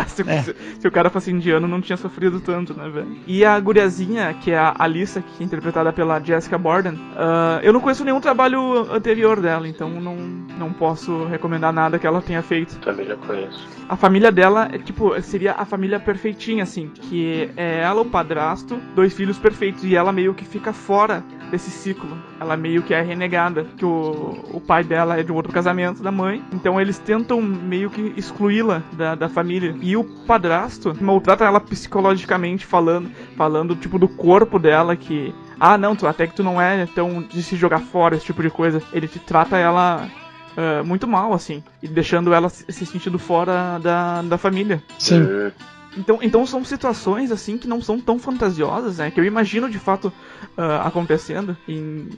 [0.00, 0.08] vi.
[0.08, 0.40] se, É.
[0.42, 3.14] se- se o cara fosse indiano, não tinha sofrido tanto, né, velho?
[3.26, 7.74] E a guriazinha, que é a Alissa, que é interpretada pela Jessica Borden, ah, eu
[7.74, 12.40] não conheço nenhum trabalho anterior dela, então não, não posso recomendar nada que ela tenha
[12.40, 12.78] feito.
[12.78, 13.68] Também já conheço.
[13.86, 18.78] A família dela é tipo, seria a família perfeitinha, assim, que é ela, o padrasto,
[18.94, 22.16] dois filhos perfeitos, e ela meio que fica fora desse ciclo.
[22.40, 26.02] Ela meio que é renegada, que o, o pai dela é de um outro casamento
[26.02, 29.74] da mãe, então eles tentam meio que excluí-la da, da família.
[29.80, 35.96] E o padrasto maltrata ela psicologicamente falando, falando tipo do corpo dela que ah, não,
[35.96, 38.80] tu, até que tu não é tão de se jogar fora, esse tipo de coisa.
[38.92, 40.08] Ele te trata ela
[40.56, 44.82] ah, muito mal, assim, e deixando ela se se sentindo fora da, da família.
[44.98, 45.22] Sim.
[45.22, 45.50] Hum,
[45.96, 49.10] Então, então são situações assim que não são tão fantasiosas, né?
[49.10, 50.12] Que eu imagino de fato
[50.56, 52.08] ah, acontecendo em,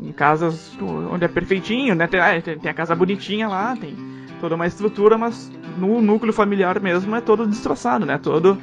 [0.00, 2.06] em casas onde é perfeitinho, né?
[2.06, 3.96] Tem, ah, tem, tem a casa bonitinha lá, tem
[4.40, 8.18] toda uma estrutura, mas no núcleo familiar mesmo é todo destroçado, né?
[8.18, 8.58] Todo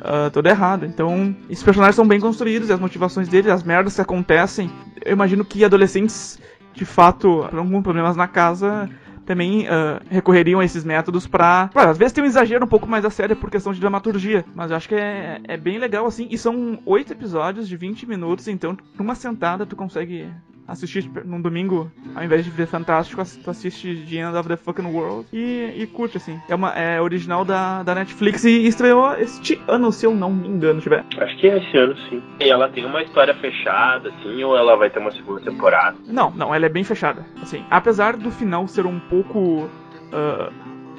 [0.00, 0.84] ah, todo errado.
[0.84, 4.70] Então, esses personagens são bem construídos e as motivações deles, as merdas que acontecem.
[5.04, 6.38] Eu imagino que adolescentes,
[6.74, 8.88] de fato, com problemas na casa,
[9.24, 11.70] também ah, recorreriam a esses métodos pra.
[11.72, 14.44] Claro, às vezes tem um exagero um pouco mais a sério por questão de dramaturgia,
[14.54, 16.28] mas eu acho que é, é bem legal assim.
[16.30, 20.28] E são oito episódios de 20 minutos, então numa sentada tu consegue
[20.72, 24.56] assistir tipo, num domingo, ao invés de ver Fantástico, tu assiste The End of the
[24.56, 26.40] Fucking World e, e curte assim.
[26.48, 30.48] É, uma, é original da, da Netflix e estreou este ano, se eu não me
[30.48, 31.04] engano, tiver.
[31.18, 32.22] Acho que é esse ano sim.
[32.40, 35.96] E ela tem uma história fechada, assim, ou ela vai ter uma segunda temporada?
[36.06, 37.24] Não, não, ela é bem fechada.
[37.40, 39.68] Assim, apesar do final ser um pouco
[40.12, 40.50] ah,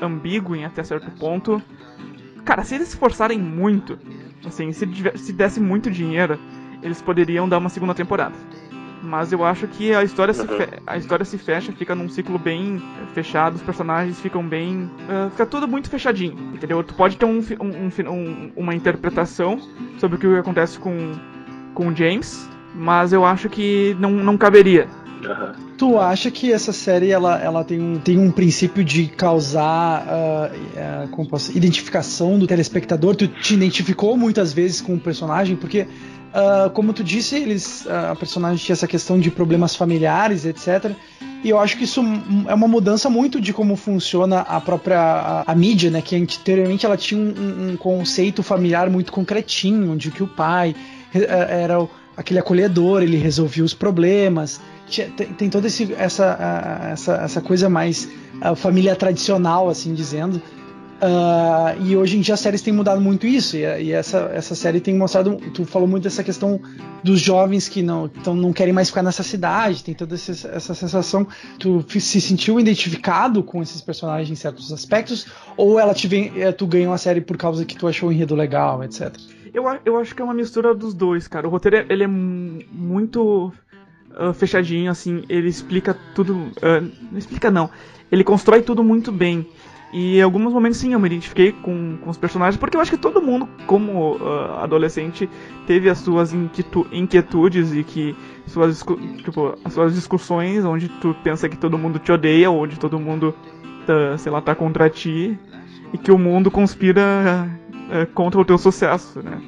[0.01, 1.61] ambíguo em até certo ponto,
[2.45, 3.97] cara, se eles se esforçarem muito,
[4.45, 6.37] assim, se, se desse muito dinheiro,
[6.81, 8.35] eles poderiam dar uma segunda temporada.
[9.05, 12.39] Mas eu acho que a história, se, fe- a história se fecha, fica num ciclo
[12.39, 12.81] bem
[13.13, 14.89] fechado, os personagens ficam bem.
[15.09, 16.81] ah, fica tudo muito fechadinho, entendeu?
[16.83, 19.59] Tu pode ter um, um- um- uma interpretação
[19.97, 21.11] sobre o que acontece com,
[21.73, 24.87] com o James, mas eu acho que não, não caberia.
[25.77, 30.51] Tu acha que essa série ela, ela tem, um, tem um princípio de causar ah,
[30.77, 33.15] ah, como posso, identificação do telespectador?
[33.15, 35.55] Tu te identificou muitas vezes com o personagem?
[35.55, 35.87] Porque,
[36.33, 40.91] ah, como tu disse, eles, ah, a personagem tinha essa questão de problemas familiares, etc.
[41.43, 42.01] E eu acho que isso
[42.47, 46.01] é uma mudança muito de como funciona a própria a, a mídia, né?
[46.01, 50.73] Que anteriormente ela tinha um, um- conceito familiar muito concretinho, onde que o pai
[51.13, 54.61] eh, era aquele acolhedor, ele resolvia os problemas.
[54.93, 56.37] Tinha- Tem, tem toda esse- essa,
[56.91, 58.07] essa, essa coisa mais
[58.55, 60.39] família tradicional, assim dizendo.
[61.05, 63.57] Ah, e hoje em dia as séries têm mudado muito isso.
[63.57, 65.35] E, e essa, essa série tem mostrado.
[65.53, 66.61] Tu falou muito dessa questão
[67.03, 69.83] dos jovens que não, então não querem mais ficar nessa cidade.
[69.83, 71.27] Tem toda essa, essa sensação.
[71.59, 75.25] Tu se sentiu identificado com esses personagens em certos aspectos?
[75.57, 78.11] Ou ela te vem, eh, tu ganhou a série por causa que tu achou o
[78.13, 79.13] enredo legal, etc.
[79.53, 81.47] Eu, eu acho que é uma mistura dos dois, cara.
[81.47, 83.51] O roteiro é- ele é mu- muito
[84.19, 86.33] uh, fechadinho, assim, ele explica tudo.
[86.35, 87.69] Uh, não explica não.
[88.11, 89.47] Ele constrói tudo muito bem.
[89.93, 92.89] E em alguns momentos sim eu me identifiquei com, com os personagens, porque eu acho
[92.89, 95.29] que todo mundo, como uh, adolescente,
[95.67, 98.15] teve as suas inquietu inquietudes e que
[98.47, 98.83] suas,
[99.23, 103.35] tipo, as suas discussões onde tu pensa que todo mundo te odeia, onde todo mundo,
[103.85, 105.37] tá, sei lá, tá contra ti,
[105.93, 109.39] e que o mundo conspira uh, contra o teu sucesso, né?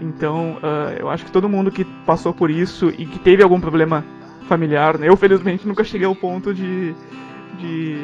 [0.00, 3.60] Então, uh, eu acho que todo mundo que passou por isso e que teve algum
[3.60, 4.04] problema
[4.48, 5.08] familiar, né?
[5.08, 6.94] Eu felizmente nunca cheguei ao ponto de.
[7.58, 7.96] de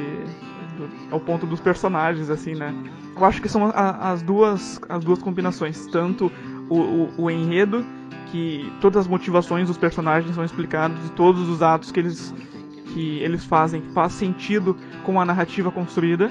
[1.10, 2.74] ao ponto dos personagens, assim, né?
[3.14, 6.32] Eu acho que são a, as duas as duas combinações, tanto
[6.68, 7.84] o, o, o, enredo,
[8.30, 12.34] que todas as motivações dos personagens são explicadas, e todos os atos que eles
[12.92, 16.30] que eles fazem faz sentido com a narrativa construída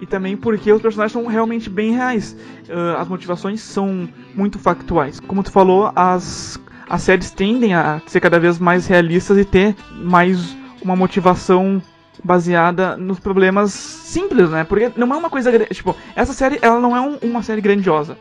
[0.00, 2.36] e também porque os personagens são realmente bem reais.
[2.68, 5.20] Uh, as motivações são muito factuais.
[5.20, 9.74] Como tu falou, as, as séries tendem a ser cada vez mais realistas e ter
[9.92, 11.82] mais uma motivação
[12.22, 14.64] baseada nos problemas simples, né?
[14.64, 15.66] Porque não é uma coisa.
[15.66, 18.16] Tipo, essa série ela não é um, uma série grandiosa.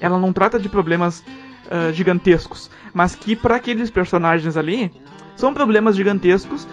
[0.00, 1.20] Ela não trata de problemas
[1.66, 2.70] uh, gigantescos.
[2.92, 4.92] Mas que para aqueles personagens ali
[5.36, 6.66] são problemas gigantescos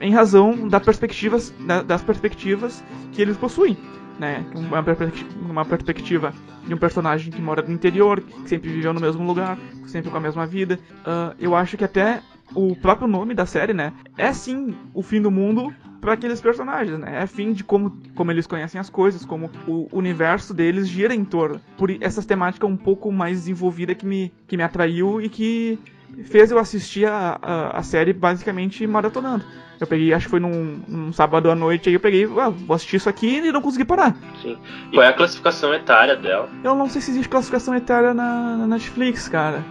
[0.00, 2.82] em razão da perspectivas, da, das perspectivas
[3.12, 3.76] que eles possuem.
[4.18, 4.44] Né?
[4.54, 6.34] Uma, perspectiva, uma perspectiva
[6.66, 9.56] de um personagem que mora no interior, que sempre viveu no mesmo lugar,
[9.86, 10.78] sempre com a mesma vida.
[11.00, 12.20] Uh, eu acho que até
[12.54, 16.98] o próprio nome da série, né, é sim o fim do mundo para aqueles personagens,
[16.98, 17.22] né?
[17.22, 21.24] É fim de como, como eles conhecem as coisas, como o universo deles gira em
[21.24, 21.60] torno.
[21.76, 25.78] Por essas temáticas um pouco mais desenvolvida que me, que me atraiu e que
[26.24, 29.44] fez eu assistir a, a, a série basicamente maratonando.
[29.80, 32.74] Eu peguei, acho que foi num, num sábado à noite, aí eu peguei, ah, vou
[32.74, 34.16] assistir isso aqui e não consegui parar.
[34.42, 34.58] Sim.
[34.90, 36.48] E qual é a classificação etária dela?
[36.64, 39.64] Eu não sei se existe classificação etária na, na Netflix, cara.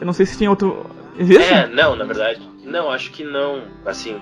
[0.00, 0.86] Eu não sei se tem outro.
[1.16, 1.52] Existe?
[1.52, 2.40] É, não, na verdade.
[2.64, 3.62] Não, acho que não.
[3.86, 4.20] Assim,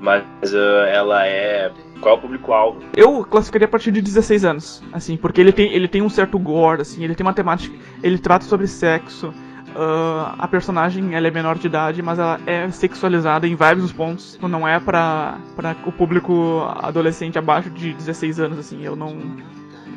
[0.00, 1.72] mas uh, ela é.
[2.00, 2.80] Qual é o público-alvo?
[2.94, 6.38] Eu classificaria a partir de 16 anos, assim, porque ele tem, ele tem um certo
[6.38, 7.74] gore, assim, ele tem uma temática.
[8.02, 9.32] Ele trata sobre sexo.
[9.74, 14.38] Uh, a personagem ela é menor de idade, mas ela é sexualizada em vários pontos.
[14.40, 15.38] Não é pra
[15.84, 18.82] o público adolescente abaixo de 16 anos, assim.
[18.82, 19.16] Eu não,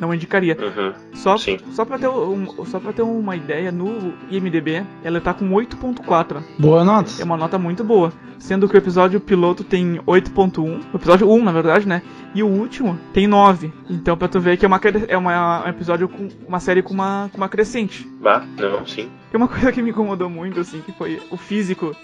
[0.00, 0.56] não indicaria.
[0.58, 5.34] Uhum, só, só, pra ter um, só pra ter uma ideia, no IMDB ela tá
[5.34, 6.42] com 8.4.
[6.58, 7.10] Boa nota.
[7.20, 8.12] É uma nota muito boa.
[8.38, 10.84] Sendo que o episódio piloto tem 8.1.
[10.92, 12.02] O episódio 1, na verdade, né?
[12.34, 13.72] E o último tem 9.
[13.90, 16.94] Então pra tu ver que é uma, é uma um episódio com uma série com
[16.94, 18.08] uma, com uma crescente.
[18.20, 19.10] Bah, não, sim.
[19.30, 21.94] Tem uma coisa que me incomodou muito, assim, que foi o físico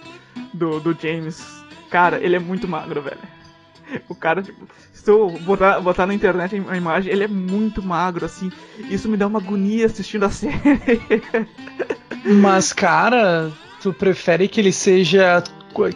[0.52, 1.64] do, do James.
[1.90, 3.43] Cara, ele é muito magro, velho.
[4.08, 8.24] O cara, tipo, se eu botar, botar na internet a imagem, ele é muito magro,
[8.24, 8.50] assim.
[8.90, 10.58] Isso me dá uma agonia assistindo a série.
[12.24, 15.42] Mas, cara, tu prefere que ele seja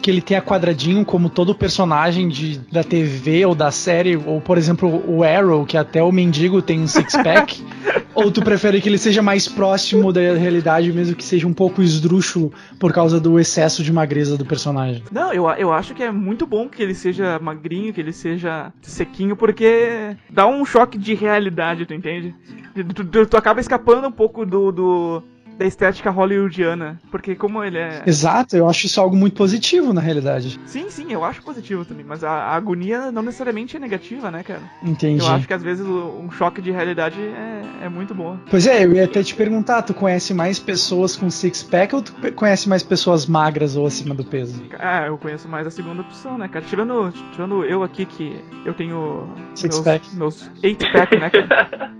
[0.01, 4.57] que ele tenha quadradinho como todo personagem de, da TV ou da série, ou por
[4.57, 7.63] exemplo o Arrow, que até o mendigo tem um six-pack,
[8.13, 11.81] ou tu prefere que ele seja mais próximo da realidade, mesmo que seja um pouco
[11.81, 15.03] esdrúxulo por causa do excesso de magreza do personagem?
[15.11, 18.73] Não, eu, eu acho que é muito bom que ele seja magrinho, que ele seja
[18.81, 22.35] sequinho, porque dá um choque de realidade, tu entende?
[22.73, 25.23] Tu, tu, tu acaba escapando um pouco do, do
[25.59, 26.97] da estética hollywoodiana.
[27.11, 28.01] Porque como ele é.
[28.05, 30.57] Exato, eu acho isso algo muito positivo na realidade.
[30.65, 32.05] Sim, sim, eu acho positivo também.
[32.05, 34.61] Mas a, a agonia não necessariamente é negativa, né, cara?
[34.81, 35.21] Entendi.
[35.21, 38.39] Eu acho que às vezes um choque de realidade é, é muito bom.
[38.49, 42.13] Pois é, eu ia até te perguntar: tu conhece mais pessoas com six-pack ou tu
[42.33, 44.63] conhece mais pessoas magras ou acima do peso?
[44.79, 46.63] Ah, eu conheço mais a segunda opção, né, cara?
[46.63, 49.27] Tirando, tirando eu aqui que eu tenho.
[49.55, 50.15] Six-pack.
[50.15, 51.91] Meus, meus eight-pack, né, cara?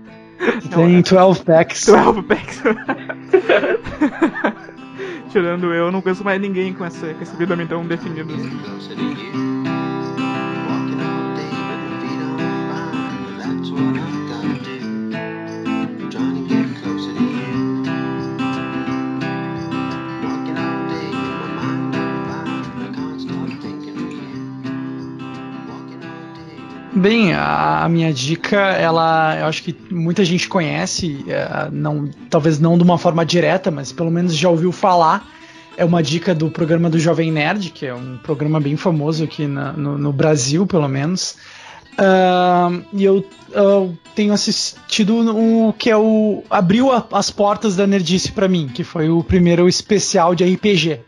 [0.74, 1.84] Tem 12 packs.
[1.84, 2.62] 12 packs.
[5.30, 8.34] Tirando eu, não conheço mais ninguém com, essa, com esse abdômen tão definido.
[27.00, 32.76] Bem, a, minha dica, ela, eu acho que muita gente conhece, é, não, talvez não
[32.76, 35.26] de uma forma direta, mas pelo menos já ouviu falar.
[35.78, 39.46] É uma dica do programa do Jovem Nerd, que é um programa bem famoso aqui
[39.46, 41.36] na, no, no, Brasil, pelo menos.
[41.92, 47.86] Uh, e eu uh, tenho assistido o que é o abriu a, as portas da
[47.86, 51.00] nerdice para mim, que foi o primeiro especial de RPG.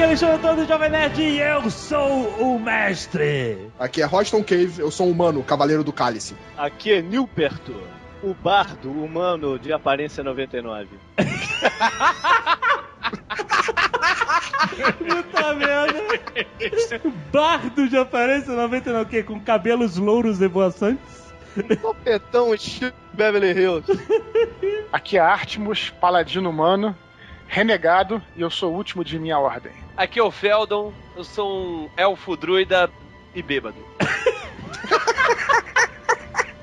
[0.00, 3.70] Aqui é o Alexandre do Jovem Nerd e eu sou o mestre.
[3.78, 6.34] Aqui é Roston Cave, eu sou um humano, cavaleiro do cálice.
[6.56, 7.76] Aqui é Nilperto.
[8.22, 10.88] o bardo humano de aparência 99.
[14.96, 16.00] Puta merda.
[17.30, 19.22] Bardo de aparência 99, o quê?
[19.22, 21.30] Com cabelos louros devoaçantes?
[21.82, 23.86] Topetão estilo Beverly Hills.
[24.90, 26.96] Aqui é Artemus, paladino humano,
[27.50, 29.72] renegado, e eu sou o último de minha ordem.
[29.96, 32.88] Aqui é o Feldon, eu sou um elfo druida
[33.34, 33.76] e bêbado.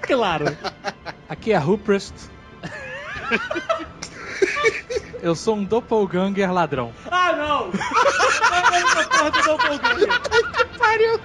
[0.08, 0.46] Claro.
[1.28, 2.14] Aqui é Ruprest.
[5.22, 6.94] Eu sou um doppelganger ladrão.
[7.12, 7.72] Ah, não!
[7.74, 10.22] Essa porra do Doppelganger.
[10.56, 11.20] Que pariu!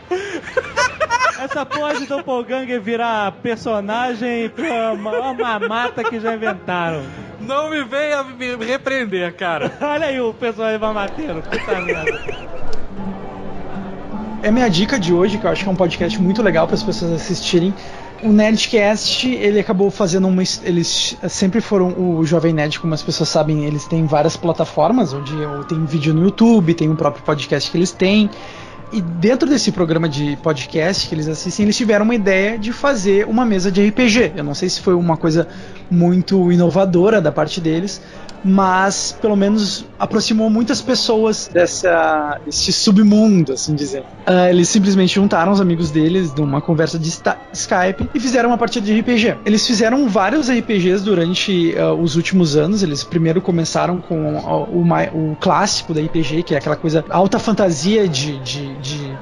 [1.39, 7.05] Essa porra de Doppelganger virar personagem pra maior mamata que já inventaram.
[7.47, 9.73] Não me venha me repreender, cara.
[9.81, 11.43] Olha aí o personagem mamateiro.
[11.43, 12.21] Puta merda.
[14.43, 16.75] É minha dica de hoje, que eu acho que é um podcast muito legal para
[16.75, 17.73] as pessoas assistirem.
[18.23, 20.43] O Nerdcast, ele acabou fazendo uma.
[20.63, 21.89] Eles sempre foram.
[21.99, 25.33] O Jovem Nerd, como as pessoas sabem, eles têm várias plataformas, onde
[25.69, 28.31] tem vídeo no YouTube, tem um próprio podcast que eles têm.
[28.93, 33.27] E dentro desse programa de podcast que eles assistem, eles tiveram uma ideia de fazer
[33.27, 34.33] uma mesa de RPG.
[34.37, 35.49] Eu não sei se foi uma coisa
[35.91, 38.03] muito inovadora da parte deles,
[38.45, 44.01] mas pelo menos aproximou muitas pessoas dessa, desse submundo, assim dizer.
[44.27, 48.85] Uh, eles simplesmente juntaram os amigos deles numa conversa de Skype e fizeram uma partida
[48.85, 49.37] de RPG.
[49.45, 52.83] Eles fizeram vários RPGs durante uh, os últimos anos.
[52.83, 57.39] Eles primeiro começaram com o, o, o, clássico da RPG, que é aquela coisa alta
[57.39, 59.19] fantasia de, de, de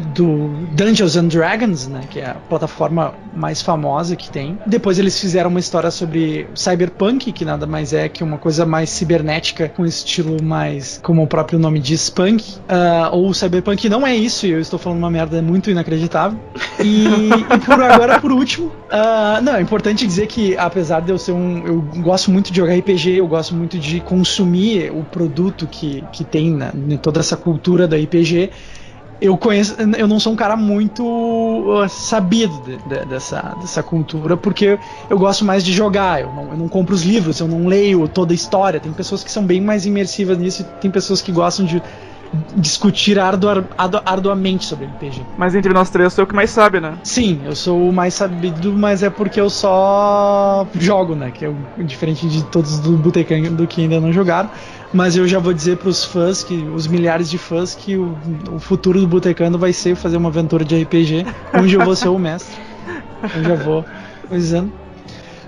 [0.00, 4.58] do Dungeons and Dragons, né, que é a plataforma mais famosa que tem.
[4.66, 8.90] Depois eles fizeram uma história sobre Cyberpunk, que nada mais é que uma coisa mais
[8.90, 12.42] cibernética, com estilo mais, como o próprio nome diz, punk.
[12.42, 16.38] Uh, ou Cyberpunk não é isso, e eu estou falando uma merda muito inacreditável.
[16.80, 21.18] E, e por agora, por último, uh, não, é importante dizer que apesar de eu
[21.18, 25.66] ser um, eu gosto muito de jogar RPG, eu gosto muito de consumir o produto
[25.66, 26.72] que, que tem né,
[27.02, 28.50] toda essa cultura da RPG
[29.20, 34.36] eu conheço, eu não sou um cara muito uh, sabido de, de, dessa, dessa cultura,
[34.36, 37.66] porque eu gosto mais de jogar, eu não, eu não, compro os livros, eu não
[37.66, 38.80] leio toda a história.
[38.80, 41.82] Tem pessoas que são bem mais imersivas nisso tem pessoas que gostam de
[42.54, 45.22] discutir ardu ardu arduamente sobre RPG.
[45.36, 46.94] Mas entre nós três, eu sou o que mais sabe, né?
[47.02, 51.30] Sim, eu sou o mais sabido, mas é porque eu só jogo, né?
[51.30, 54.50] Que é diferente de todos do Botecan do que ainda não jogaram.
[54.92, 58.16] Mas eu já vou dizer para os fãs, que os milhares de fãs, que o,
[58.52, 61.24] o futuro do Botecando vai ser fazer uma aventura de RPG,
[61.54, 62.56] onde eu vou ser o mestre.
[63.36, 63.84] Eu já vou
[64.30, 64.72] dizendo.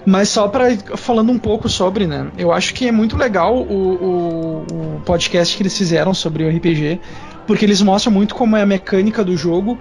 [0.05, 2.29] Mas só para falando um pouco sobre, né?
[2.37, 6.49] Eu acho que é muito legal o, o, o, podcast que eles fizeram sobre o
[6.49, 7.01] RPG,
[7.47, 9.79] porque eles mostram muito como é a mecânica do jogo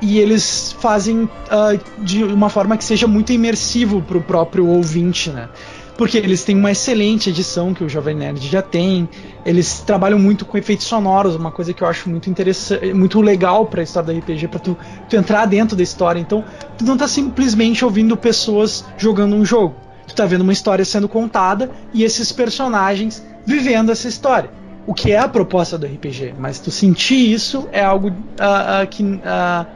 [0.00, 5.30] e eles fazem uh, de uma forma que seja muito imersivo para o próprio ouvinte,
[5.30, 5.48] né?
[5.96, 9.08] Porque eles têm uma excelente edição que o Jovem Nerd já tem.
[9.44, 13.66] Eles trabalham muito com efeitos sonoros, uma coisa que eu acho muito interessante, muito legal
[13.66, 14.76] para a história da RPG, para tu,
[15.08, 16.18] tu, entrar dentro da história.
[16.18, 16.44] Então,
[16.76, 19.76] tu não tá simplesmente ouvindo pessoas jogando um jogo.
[20.06, 24.50] Tu tá vendo uma história sendo contada e esses personagens vivendo essa história.
[24.86, 28.86] O que é a proposta do RPG, mas tu sentir isso é algo uh, uh,
[28.88, 29.66] que uh,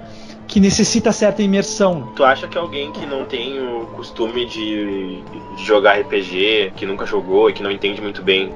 [0.48, 2.10] que necessita certa imersão.
[2.16, 5.22] Tu acha que alguém que não tem o costume de,
[5.58, 8.52] jogar RPG, que nunca jogou e que não entende muito bem,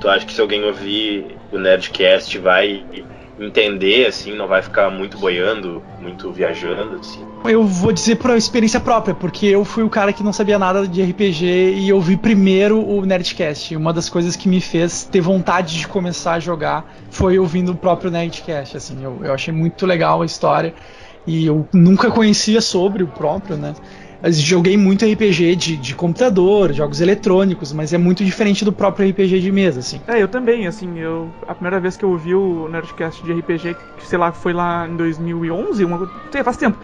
[0.00, 2.84] tu acha que se alguém ouvir o Nerdcast vai
[3.38, 7.24] entender, assim, não vai ficar muito boiando, muito viajando, assim?
[7.44, 10.88] Eu vou dizer por experiência própria, porque eu fui o cara que não sabia nada
[10.88, 11.44] de RPG
[11.76, 13.76] e eu vi primeiro o Nerdcast.
[13.76, 17.74] Uma das coisas que me fez ter vontade de começar a jogar foi ouvindo o
[17.76, 19.04] próprio Nerdcast, assim.
[19.04, 20.74] Eu, eu achei muito legal a história
[21.26, 23.74] e eu nunca conhecia sobre o próprio, né?
[24.30, 29.40] joguei muito RPG de, de computador, jogos eletrônicos, mas é muito diferente do próprio RPG
[29.40, 30.00] de mesa, assim.
[30.06, 33.76] É, eu também, assim, eu a primeira vez que eu ouvi o Nerdcast de RPG,
[34.00, 36.78] sei lá, foi lá em 2011, uma, sei, faz tempo.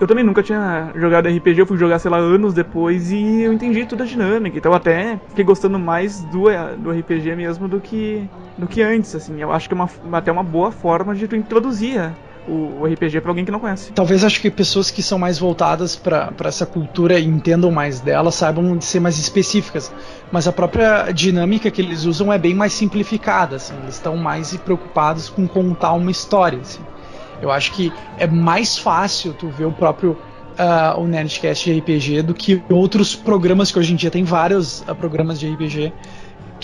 [0.00, 3.52] Eu também nunca tinha jogado RPG, eu fui jogar, sei lá, anos depois e eu
[3.52, 4.58] entendi toda a dinâmica.
[4.58, 6.44] Então até fiquei gostando mais do,
[6.78, 8.28] do RPG mesmo do que,
[8.58, 9.40] do que antes, assim.
[9.40, 12.12] Eu acho que é uma, até uma boa forma de tu introduzir
[12.46, 13.92] o, o RPG para alguém que não conhece.
[13.92, 18.30] Talvez acho que pessoas que são mais voltadas para essa cultura e entendam mais dela
[18.30, 19.92] saibam ser mais específicas.
[20.30, 23.56] Mas a própria dinâmica que eles usam é bem mais simplificada.
[23.56, 23.74] Assim.
[23.82, 26.60] Eles estão mais preocupados com contar uma história.
[26.60, 26.80] Assim.
[27.40, 30.16] Eu acho que é mais fácil tu ver o próprio
[30.54, 34.82] Uh, o Nerdcast de RPG do que outros programas que hoje em dia tem vários
[34.82, 35.92] uh, programas de RPG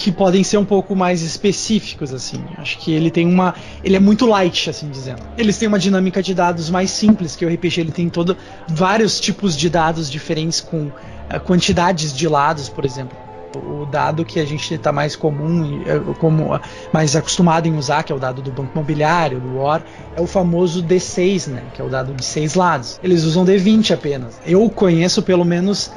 [0.01, 2.43] que podem ser um pouco mais específicos, assim.
[2.57, 3.55] Acho que ele tem uma.
[3.85, 5.23] Ele é muito light, assim dizendo.
[5.37, 8.35] Eles têm uma dinâmica de dados mais simples, que o RPG ele tem todo
[8.67, 10.91] vários tipos de dados diferentes com
[11.29, 13.17] eh, quantidades de lados, por exemplo.
[13.55, 16.63] O dado que a gente está mais comum, eh, como ah,
[16.95, 19.83] mais acostumado em usar, que é o dado do banco imobiliário, do War,
[20.17, 21.63] é o famoso D6, né?
[21.75, 22.99] Que é o dado de seis lados.
[23.03, 24.41] Eles usam D20 apenas.
[24.47, 25.91] Eu conheço pelo menos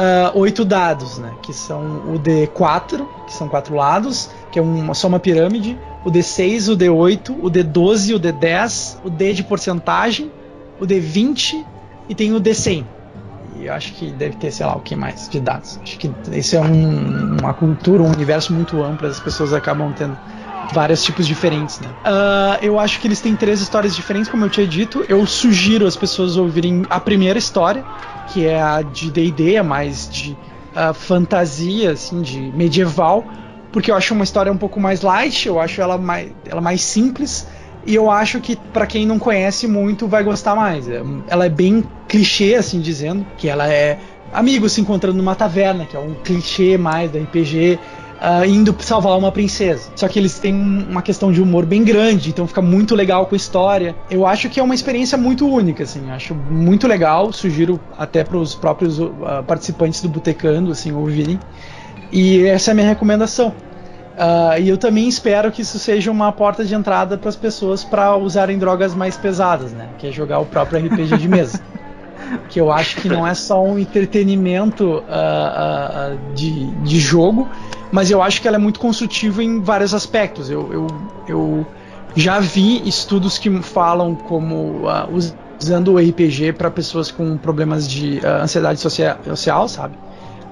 [0.00, 1.32] ah, oito dados, né?
[1.42, 6.10] Que são o D4, que são quatro lados, que é uma, só uma pirâmide, o
[6.10, 10.30] D6, o D8, o D12, o D10, o D de porcentagem,
[10.80, 11.64] o D20
[12.08, 12.84] e tem o D100.
[13.54, 15.78] E eu acho que deve ter, sei lá, o que mais de dados.
[15.82, 20.16] Acho que isso é um- uma cultura, um universo muito amplo, as pessoas acabam tendo
[20.72, 21.90] vários tipos diferentes, né?
[22.04, 25.04] Ah, eu acho que eles têm três histórias diferentes, como eu tinha dito.
[25.08, 27.84] Eu sugiro as pessoas ouvirem a primeira história,
[28.26, 30.36] que é a de D&D, a mais de
[30.74, 33.28] ah, fantasia, assim, de medieval,
[33.72, 36.82] porque eu acho uma história um pouco mais light, eu acho ela mais, ela mais
[36.82, 37.46] simples,
[37.86, 40.88] e eu acho que pra quem não conhece muito vai gostar mais.
[40.88, 43.98] É- Ela é bem clichê, assim dizendo, que ela é
[44.32, 47.80] amigos se encontrando numa taverna, que é um clichê mais da RPG,
[48.20, 49.90] ah, indo salvar uma princesa.
[49.96, 53.26] Só que eles têm um- uma questão de humor bem grande, então fica muito legal
[53.26, 53.96] com a história.
[54.10, 57.32] Eu acho que é uma experiência muito única, assim, acho muito legal.
[57.32, 61.38] Sugiro até para os próprios ah, participantes do Botecando, assim, ouvirem.
[62.12, 63.54] E essa é a minha recomendação.
[64.18, 67.82] Ah, e eu também espero que isso seja uma porta de entrada para as pessoas
[67.82, 69.88] para usarem drogas mais pesadas, né?
[69.98, 71.60] Que é jogar o próprio RPG de mesa.
[72.48, 77.48] que eu acho que não é só um entretenimento ah, ah, de, de jogo,
[77.92, 80.50] mas eu acho que ela é muito construtiva em vários aspectos.
[80.50, 80.86] Eu, eu,
[81.28, 81.66] eu
[82.14, 88.20] já vi estudos que falam como us- usando o RPG para pessoas com problemas de
[88.24, 89.96] ansiedade socia- social, sabe?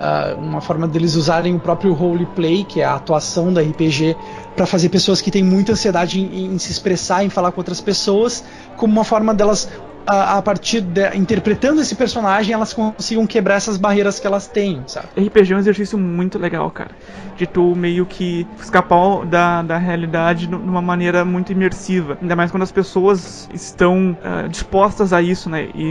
[0.01, 4.15] Ah, uma forma deles usarem o próprio roleplay, que é a atuação da RPG,
[4.55, 7.81] para fazer pessoas que têm muita ansiedade em, em se expressar, em falar com outras
[7.81, 8.45] pessoas,
[8.77, 9.69] como uma forma delas,
[10.09, 14.83] ah, a partir de interpretando esse personagem, elas consigam quebrar essas barreiras que elas têm,
[14.87, 15.09] sabe?
[15.17, 16.91] RPG é um exercício muito legal, cara.
[17.37, 22.17] De tu meio que escapar da, da realidade de uma maneira muito imersiva.
[22.23, 25.69] Ainda mais quando as pessoas estão ah, dispostas a isso, né?
[25.75, 25.91] E,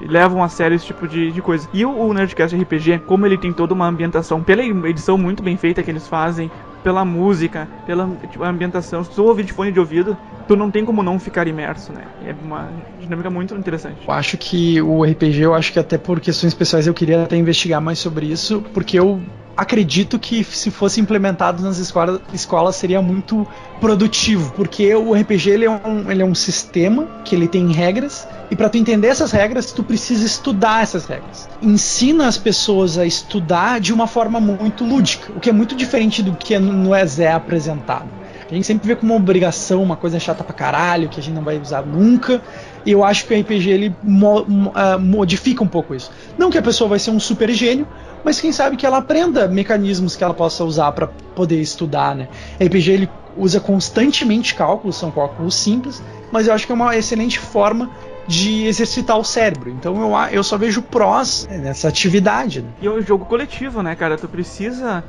[0.00, 1.68] e levam a sério esse tipo de, de coisa.
[1.74, 5.56] E o, o Nerdcast RPG, como ele tem toda uma ambientação, pela edição muito bem
[5.56, 6.50] feita que eles fazem,
[6.86, 10.16] pela música, pela tipo, ambientação, se tu ouvir de fone de ouvido,
[10.46, 12.02] tu não tem como não ficar imerso, né?
[12.24, 14.06] É uma dinâmica muito interessante.
[14.06, 17.36] Eu acho que o RPG, eu acho que até por questões pessoais eu queria até
[17.36, 19.20] investigar mais sobre isso, porque eu
[19.56, 23.46] acredito que se fosse implementado nas escolas, seria muito
[23.80, 28.26] produtivo, porque o RPG ele é, um, ele é um sistema que ele tem regras
[28.50, 31.48] e para tu entender essas regras tu precisa estudar essas regras.
[31.60, 36.22] Ensina as pessoas a estudar de uma forma muito lúdica, o que é muito diferente
[36.22, 38.10] do que no é apresentado.
[38.48, 41.34] A gente sempre vê como uma obrigação, uma coisa chata pra caralho, que a gente
[41.34, 42.40] não vai usar nunca.
[42.84, 46.10] E eu acho que o RPG ele mo- mo- ah, modifica um pouco isso.
[46.38, 47.88] Não que a pessoa vai ser um super gênio,
[48.26, 52.26] mas quem sabe que ela aprenda mecanismos que ela possa usar para poder estudar, né?
[52.60, 56.02] RPG ele usa constantemente cálculos, são cálculos simples,
[56.32, 57.88] mas eu acho que é uma excelente forma
[58.26, 59.70] de exercitar o cérebro.
[59.70, 62.62] Então eu, eu só vejo prós nessa atividade.
[62.62, 62.68] Né?
[62.82, 64.16] E é um jogo coletivo, né, cara?
[64.16, 65.04] Tu precisa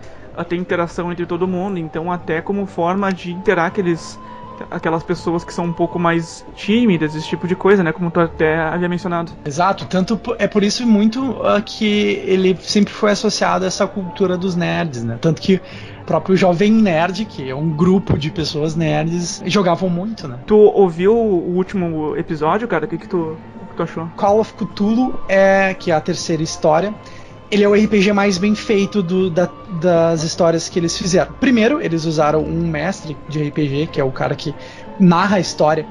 [0.47, 4.19] ter interação entre todo mundo, então até como forma de interar aqueles
[4.69, 8.19] aquelas pessoas que são um pouco mais tímidas, esse tipo de coisa, né, como tu
[8.19, 9.31] até havia mencionado.
[9.45, 14.37] Exato, tanto é por isso muito ah, que ele sempre foi associado a essa cultura
[14.37, 15.17] dos nerds, né?
[15.19, 20.27] Tanto que o próprio Jovem Nerd, que é um grupo de pessoas nerds, jogavam muito,
[20.27, 20.39] né?
[20.45, 22.85] Tu ouviu o último episódio, cara?
[22.85, 23.37] O que que tu,
[23.69, 24.07] que tu achou?
[24.15, 26.93] Call of Cthulhu é que é a terceira história.
[27.49, 31.31] Ele é o RPG mais bem feito do- da- das histórias que eles fizeram.
[31.39, 34.53] Primeiro, eles usaram um mestre de RPG, que é o cara que
[34.99, 35.85] narra a história.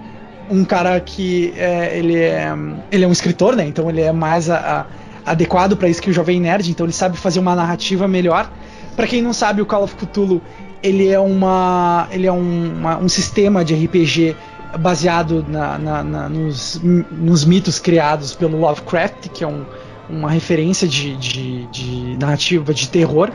[0.50, 2.52] Um cara que é, ele, é,
[2.92, 3.66] ele é um escritor, né?
[3.66, 4.86] Então ele é mais a-
[5.24, 6.70] a- adequado para isso que o Jovem Nerd.
[6.70, 8.50] Então ele sabe fazer uma narrativa melhor.
[8.94, 10.42] Para quem não sabe, o Call of Cthulhu
[10.82, 14.36] ele é, uma, ele é um, uma- um sistema de RPG
[14.78, 16.80] baseado na- na- na- nos,
[17.10, 19.64] nos mitos criados pelo Lovecraft, que é um,
[20.08, 23.30] uma referência de, de, de narrativa de terror.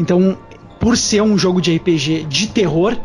[0.00, 0.36] Então,
[0.80, 2.96] por ser um jogo de RPG de terror,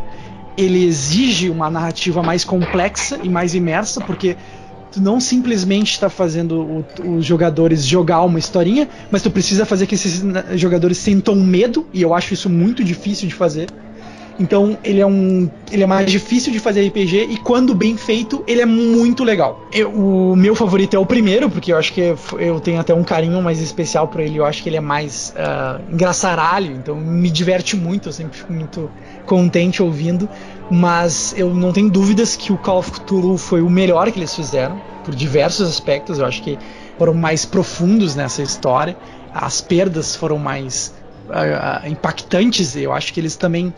[0.58, 4.36] ele exige uma narrativa mais complexa e mais imersa, porque
[4.92, 9.88] tu não simplesmente está fazendo o- os jogadores jogar uma historinha, mas tu precisa fazer
[9.88, 10.22] que esses
[10.56, 13.70] jogadores sintam medo, e eu acho isso muito difícil de fazer.
[14.42, 18.44] Então ele é um, ele é mais difícil de fazer RPG e quando bem feito
[18.48, 19.62] ele é muito legal.
[19.72, 22.94] Eu- o meu favorito é o primeiro porque eu acho que é- eu tenho até
[22.94, 24.38] um carinho mais especial por ele.
[24.38, 28.10] Eu acho que ele é mais ah, engraçaralho, então me diverte muito.
[28.10, 28.90] Eu sempre fico muito
[29.26, 30.28] contente ouvindo.
[30.70, 34.34] Mas eu não tenho dúvidas que o Call of Cthulhu foi o melhor que eles
[34.34, 36.18] fizeram por diversos aspectos.
[36.18, 36.58] Eu acho que
[36.98, 38.96] foram mais profundos nessa história.
[39.34, 40.94] as perdas foram mais
[41.30, 42.76] uh, impactantes.
[42.76, 43.74] Eu acho que eles também.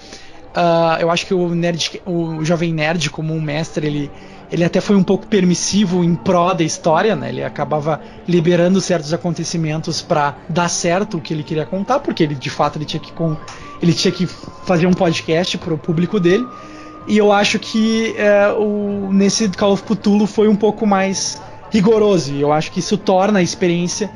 [0.56, 4.12] Uh, eu acho que o nerd, o jovem nerd como um mestre, ele,
[4.52, 7.30] ele até foi um pouco permissivo em pró da história, né?
[7.30, 12.36] Ele acabava liberando certos acontecimentos para dar certo o que ele queria contar, porque ele
[12.36, 13.36] de fato ele tinha que com,
[13.82, 16.46] ele tinha que fazer um podcast para o público dele.
[17.08, 21.42] E eu acho que é, o, nesse Call of Cthulhu foi um pouco mais
[21.72, 22.32] rigoroso.
[22.32, 24.10] E eu acho que isso torna a experiência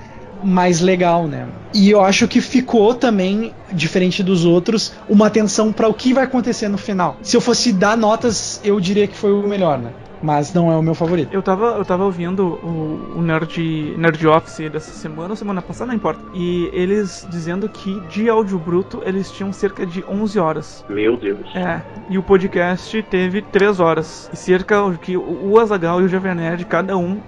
[0.43, 1.47] mais legal, né?
[1.73, 6.23] E eu acho que ficou também, diferente dos outros, uma atenção para o que vai
[6.23, 7.17] acontecer no final.
[7.21, 9.91] Se eu fosse dar notas, eu diria que foi o melhor, né?
[10.21, 11.31] Mas não é o meu favorito.
[11.31, 15.89] Eu tava, eu tava ouvindo o, o Nerd, Nerd Office dessa semana, ou semana passada,
[15.89, 16.19] não importa.
[16.33, 20.85] E eles dizendo que de áudio bruto eles tinham cerca de 11 horas.
[20.89, 21.55] Meu Deus.
[21.55, 21.81] É.
[22.09, 24.29] E o podcast teve 3 horas.
[24.33, 27.19] E cerca que o Azagal e o Jovem Nerd, cada um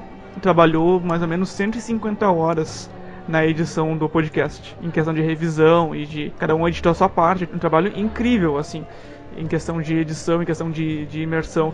[0.41, 2.89] trabalhou mais ou menos 150 horas
[3.30, 7.07] na edição do podcast, em questão de revisão e de cada um editou a sua
[7.07, 8.84] parte, um trabalho incrível assim,
[9.38, 11.71] em questão de edição, em questão de, de imersão.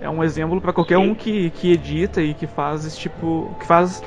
[0.00, 1.10] É um exemplo para qualquer Sim.
[1.10, 4.02] um que, que edita e que faz esse tipo, que faz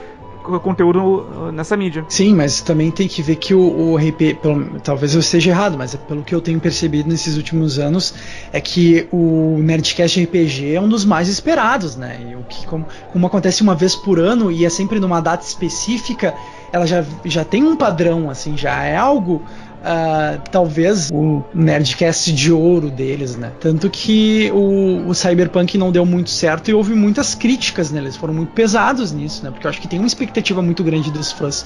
[0.60, 2.06] conteúdo uh, nessa mídia.
[2.10, 5.78] Sim, mas também tem que ver que o, o RP, pelo, talvez eu esteja errado,
[5.78, 8.14] mas é pelo que eu tenho percebido nesses últimos anos,
[8.52, 12.20] é que o Nerdcast RPG é um dos mais esperados, né?
[12.32, 15.46] E o que, como, como acontece uma vez por ano e é sempre numa data
[15.46, 16.34] específica,
[16.72, 19.44] ela já, já tem um padrão, assim, já é algo
[19.78, 23.52] Uh, talvez o Nerdcast de ouro deles, né?
[23.60, 28.34] Tanto que o, o, Cyberpunk não deu muito certo e houve muitas críticas neles, foram
[28.34, 29.52] muito pesados nisso, né?
[29.52, 31.66] Porque eu acho que tem uma expectativa muito grande dos fãs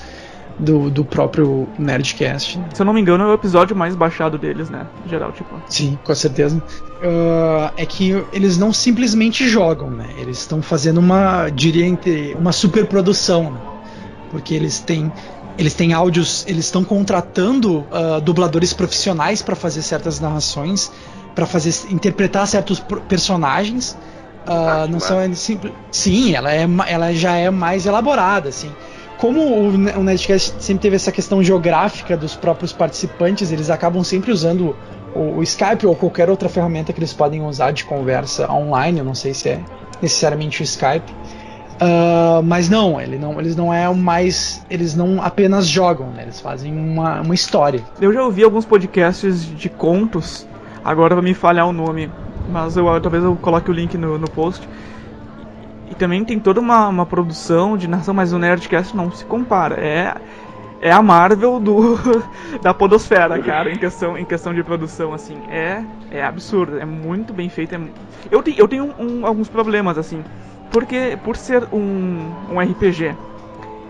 [0.59, 2.59] do, do próprio Nerdcast.
[2.59, 2.65] Né?
[2.73, 4.85] Se eu não me engano, é o episódio mais baixado deles, né?
[5.05, 5.55] Em geral, tipo.
[5.67, 6.57] Sim, com certeza.
[6.57, 10.09] Uh, é que eles não simplesmente jogam, né?
[10.17, 13.70] Eles estão fazendo uma, diria, entre uma superprodução, né?
[14.31, 15.11] Porque eles têm
[15.57, 20.91] eles têm áudios, eles estão contratando uh, dubladores profissionais para fazer certas narrações,
[21.35, 23.97] para fazer interpretar certos personagens.
[24.47, 25.71] Uh, não são simples.
[25.91, 28.71] Sim, ela, é, ela já é mais elaborada, assim.
[29.17, 34.31] Como o, o Nerdcast sempre teve essa questão geográfica dos próprios participantes, eles acabam sempre
[34.31, 34.75] usando
[35.13, 38.97] o, o Skype ou qualquer outra ferramenta que eles podem usar de conversa online.
[38.97, 39.59] Eu não sei se é
[40.01, 41.13] necessariamente o Skype.
[41.81, 44.63] Uh, mas não, ele não, eles não é mais.
[44.69, 46.21] Eles não apenas jogam, né?
[46.21, 47.83] Eles fazem uma, uma história.
[47.99, 50.47] Eu já ouvi alguns podcasts de contos,
[50.85, 52.11] agora vai me falhar o nome,
[52.49, 54.69] mas eu, talvez eu coloque o link no, no post.
[55.89, 59.75] E também tem toda uma, uma produção de narração, mas o Nerdcast não se compara.
[59.75, 60.15] É,
[60.81, 61.97] é a Marvel do,
[62.61, 65.35] da Podosfera, cara, em questão, em questão de produção, assim.
[65.49, 67.73] É, é absurdo, é muito bem feito.
[67.73, 67.79] É,
[68.29, 70.23] eu, te, eu tenho um, alguns problemas, assim.
[70.71, 73.13] Porque por ser um, um RPG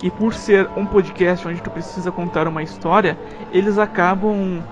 [0.01, 3.17] e por ser um podcast onde tu precisa contar uma história,
[3.53, 4.63] eles acabam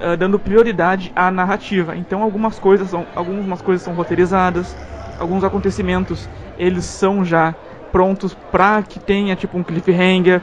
[0.00, 1.94] uh, dando prioridade à narrativa.
[1.96, 4.74] Então algumas coisas são, algumas coisas são roteirizadas,
[5.18, 7.54] alguns acontecimentos eles são já
[7.92, 10.40] prontos para que tenha tipo um cliffhanger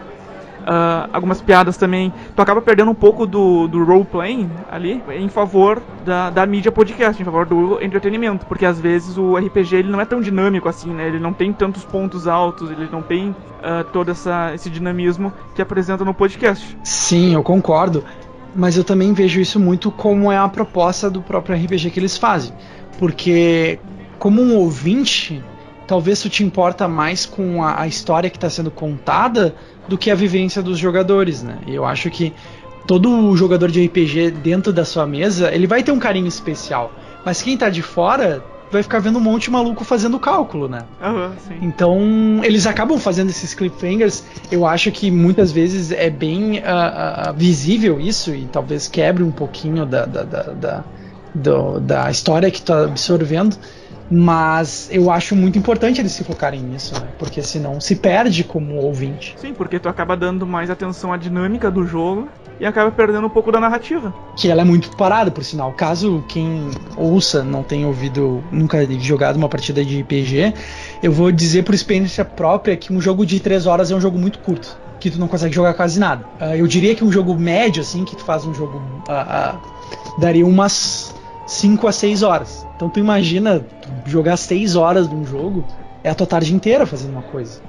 [0.68, 2.14] uh, algumas piadas também.
[2.36, 7.22] Tu acaba perdendo um pouco do, do role-playing ali em favor da, da mídia podcast,
[7.22, 8.46] em favor do entretenimento.
[8.46, 11.08] Porque às vezes o RPG ele não é tão dinâmico assim, né?
[11.08, 15.62] Ele não tem tantos pontos altos, ele não tem uh, todo essa, esse dinamismo que
[15.62, 16.78] apresenta no podcast.
[16.84, 18.04] Sim, eu concordo.
[18.56, 22.18] Mas eu também vejo isso muito como é a proposta do próprio RPG que eles
[22.18, 22.52] fazem.
[22.98, 23.80] Porque,
[24.18, 25.44] como um ouvinte,
[25.86, 29.56] talvez tu te importa mais com a, a história que está sendo contada
[29.88, 31.60] do que a vivência dos jogadores, né?
[31.66, 32.34] E eu acho que
[32.86, 36.92] todo jogador de RPG dentro da sua mesa, ele vai ter um carinho especial.
[37.26, 40.84] Mas quem tá de fora vai ficar vendo um monte de maluco fazendo cálculo, né?
[41.02, 41.32] Uhum,
[41.62, 44.24] então, eles acabam fazendo esses cliffhangers.
[44.52, 49.32] Eu acho que muitas vezes é bem uh, uh, visível isso e talvez quebre um
[49.32, 50.84] pouquinho da, da, da, da,
[51.34, 53.58] do, da história que tá absorvendo.
[54.10, 57.08] Mas eu acho muito importante eles se focarem nisso, né?
[57.20, 59.36] Porque senão se perde como ouvinte.
[59.38, 62.30] Sim, porque tu acaba dando mais atenção à dinâmica do jogo
[62.60, 64.14] e acaba perdendo um pouco da narrativa.
[64.36, 65.74] Que ela é muito parada, por sinal.
[65.74, 70.54] Caso quem ouça não tenha ouvido, nunca jogado uma partida de RPG,
[71.04, 74.18] eu vou dizer por experiência própria que um jogo de 3 horas é um jogo
[74.18, 74.78] muito curto.
[75.00, 76.26] Que tu não consegue jogar quase nada.
[76.42, 78.82] Uh, eu diria que um jogo médio, assim, que tu faz um jogo.
[79.08, 81.14] Uh, uh, daria umas
[81.48, 82.68] 5 a 6 horas.
[82.76, 83.66] Então tu imagina
[84.06, 85.66] jogar 6 horas de um jogo,
[86.04, 87.60] é a tua tarde inteira fazendo uma coisa.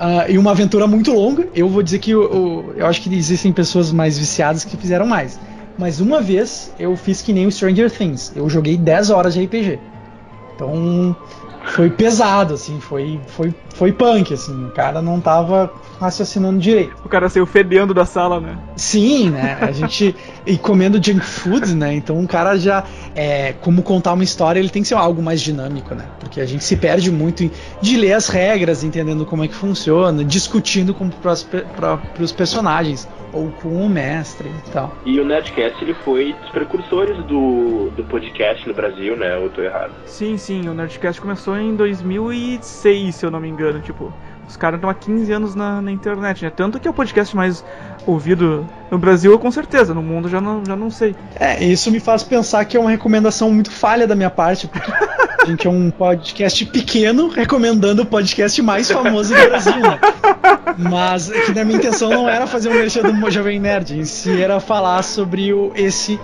[0.00, 1.46] Uh, e uma aventura muito longa.
[1.54, 5.06] Eu vou dizer que eu, eu, eu, acho que existem pessoas mais viciadas que fizeram
[5.06, 5.38] mais.
[5.76, 8.32] Mas uma vez eu fiz que nem o Stranger Things.
[8.34, 9.78] Eu joguei 10 horas de RPG.
[10.54, 11.16] Então
[11.66, 14.66] foi pesado, assim, foi, foi, foi punk, assim.
[14.66, 16.96] O cara não tava raciocinando direito.
[17.04, 18.56] O cara saiu fedendo da sala, né?
[18.76, 19.58] Sim, né?
[19.60, 20.14] A gente.
[20.46, 21.94] e comendo junk food, né?
[21.94, 22.84] Então o cara já.
[23.14, 26.04] É, como contar uma história, ele tem que ser algo mais dinâmico, né?
[26.20, 29.54] Porque a gente se perde muito em, de ler as regras, entendendo como é que
[29.54, 31.46] funciona, discutindo com os
[31.76, 34.96] próprios personagens, ou com o mestre e tal.
[35.04, 39.36] E o Nerdcast ele foi dos precursores do, do podcast no Brasil, né?
[39.36, 39.92] Ou eu tô errado?
[40.06, 44.12] Sim, sim, o Nerdcast começou em 2006, se eu não me engano, tipo.
[44.48, 46.50] Os caras estão há 15 anos na, na, internet, né?
[46.54, 47.62] Tanto que é o podcast mais
[48.06, 49.92] ouvido no Brasil, com certeza.
[49.92, 51.14] No mundo já não, já não sei.
[51.38, 54.90] É, isso me faz pensar que é uma recomendação muito falha da minha parte, porque
[55.42, 60.00] a gente é um podcast pequeno recomendando o podcast mais famoso do Brasil, né?
[60.78, 64.40] Mas que na minha intenção não era fazer um merchan do Jovem Nerd, em si
[64.40, 66.18] era falar sobre o, esse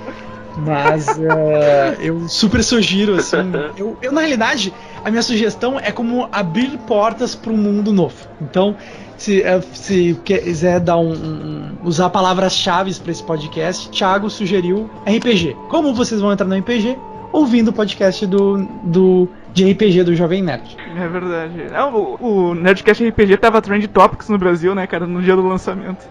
[0.57, 3.37] mas uh, eu super sugiro, assim.
[3.77, 4.73] Eu, eu, na realidade,
[5.05, 8.27] a minha sugestão é como abrir portas para um mundo novo.
[8.41, 8.75] Então,
[9.19, 15.57] se, uh, se quiser dar um, um usar palavras-chave para esse podcast, Thiago sugeriu RPG.
[15.69, 16.97] Como vocês vão entrar no RPG?
[17.31, 20.77] Ouvindo o podcast do, do de RPG do Jovem Nerd.
[20.97, 21.63] É verdade.
[21.73, 25.47] É, o, o Nerdcast RPG tava Trend Topics no Brasil, né, cara, no dia do
[25.47, 26.05] lançamento.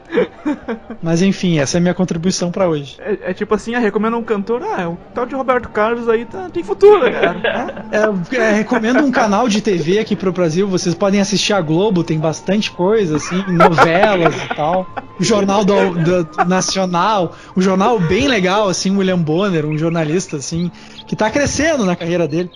[1.03, 2.95] Mas enfim, essa é a minha contribuição para hoje.
[2.99, 6.23] É, é, tipo assim, ah, recomendo um cantor, ah, o tal de Roberto Carlos aí
[6.23, 7.85] tá, tem futuro, cara.
[8.31, 12.01] é, é, recomendo um canal de TV aqui pro Brasil, vocês podem assistir a Globo,
[12.01, 14.87] tem bastante coisa, assim, novelas e tal.
[15.19, 20.71] O Jornal do, do Nacional, um jornal bem legal, assim, William Bonner, um jornalista, assim,
[21.05, 22.49] que tá crescendo na carreira dele.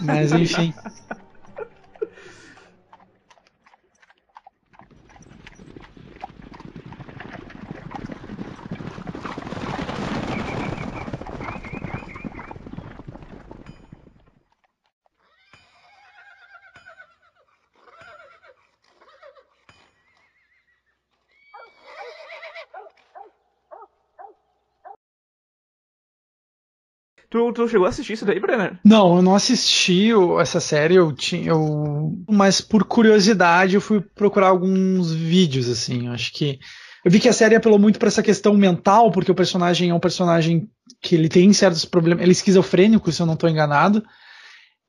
[0.00, 0.74] Mas enfim.
[27.30, 28.78] Tu, tu chegou a assistir isso daí, Brenner?
[28.82, 30.10] Não, eu não assisti
[30.40, 31.50] essa série, eu tinha.
[31.50, 36.08] Eu, mas por curiosidade eu fui procurar alguns vídeos, assim.
[36.08, 36.58] Acho que.
[37.04, 39.94] Eu vi que a série apelou muito para essa questão mental, porque o personagem é
[39.94, 40.68] um personagem
[41.02, 42.22] que ele tem certos problemas.
[42.22, 44.02] Ele é esquizofrênico, se eu não estou enganado.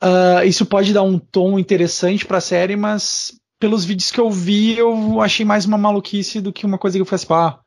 [0.01, 4.31] Uh, isso pode dar um tom interessante para a série, mas pelos vídeos que eu
[4.31, 7.59] vi, eu achei mais uma maluquice do que uma coisa que eu falei assim, ah,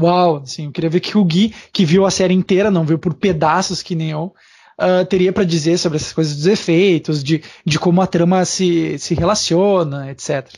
[0.00, 2.98] Uau, assim, eu queria ver que o Gui, que viu a série inteira, não viu
[2.98, 4.32] por pedaços que nem eu,
[4.78, 8.98] uh, teria para dizer sobre essas coisas dos efeitos, de, de como a trama se,
[8.98, 10.48] se relaciona, etc.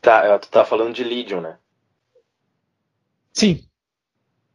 [0.00, 1.56] Tá, tu tá falando de Legion, né?
[3.32, 3.62] Sim.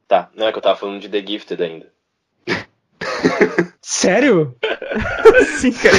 [0.08, 1.92] Tá, não é que eu tava falando de The Gifted ainda.
[3.82, 4.58] Sério?
[5.60, 5.98] Sim, cara.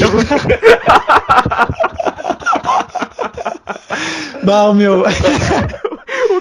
[4.43, 5.05] Bah, meu.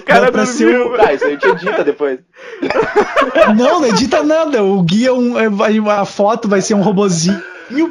[0.02, 0.92] O cara não ser viu.
[0.92, 2.18] um- Ah, isso aí te edita depois.
[3.56, 4.62] Não, não edita nada.
[4.62, 5.38] O Gui é um.
[5.38, 7.40] é- vai- a foto vai ser um robozinho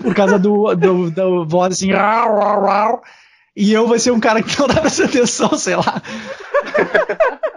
[0.01, 1.91] por causa do, do, do voz assim.
[1.91, 3.01] rau, rau, rau.
[3.55, 6.01] E eu vai ser um cara que não dá pra prestar atenção, sei lá.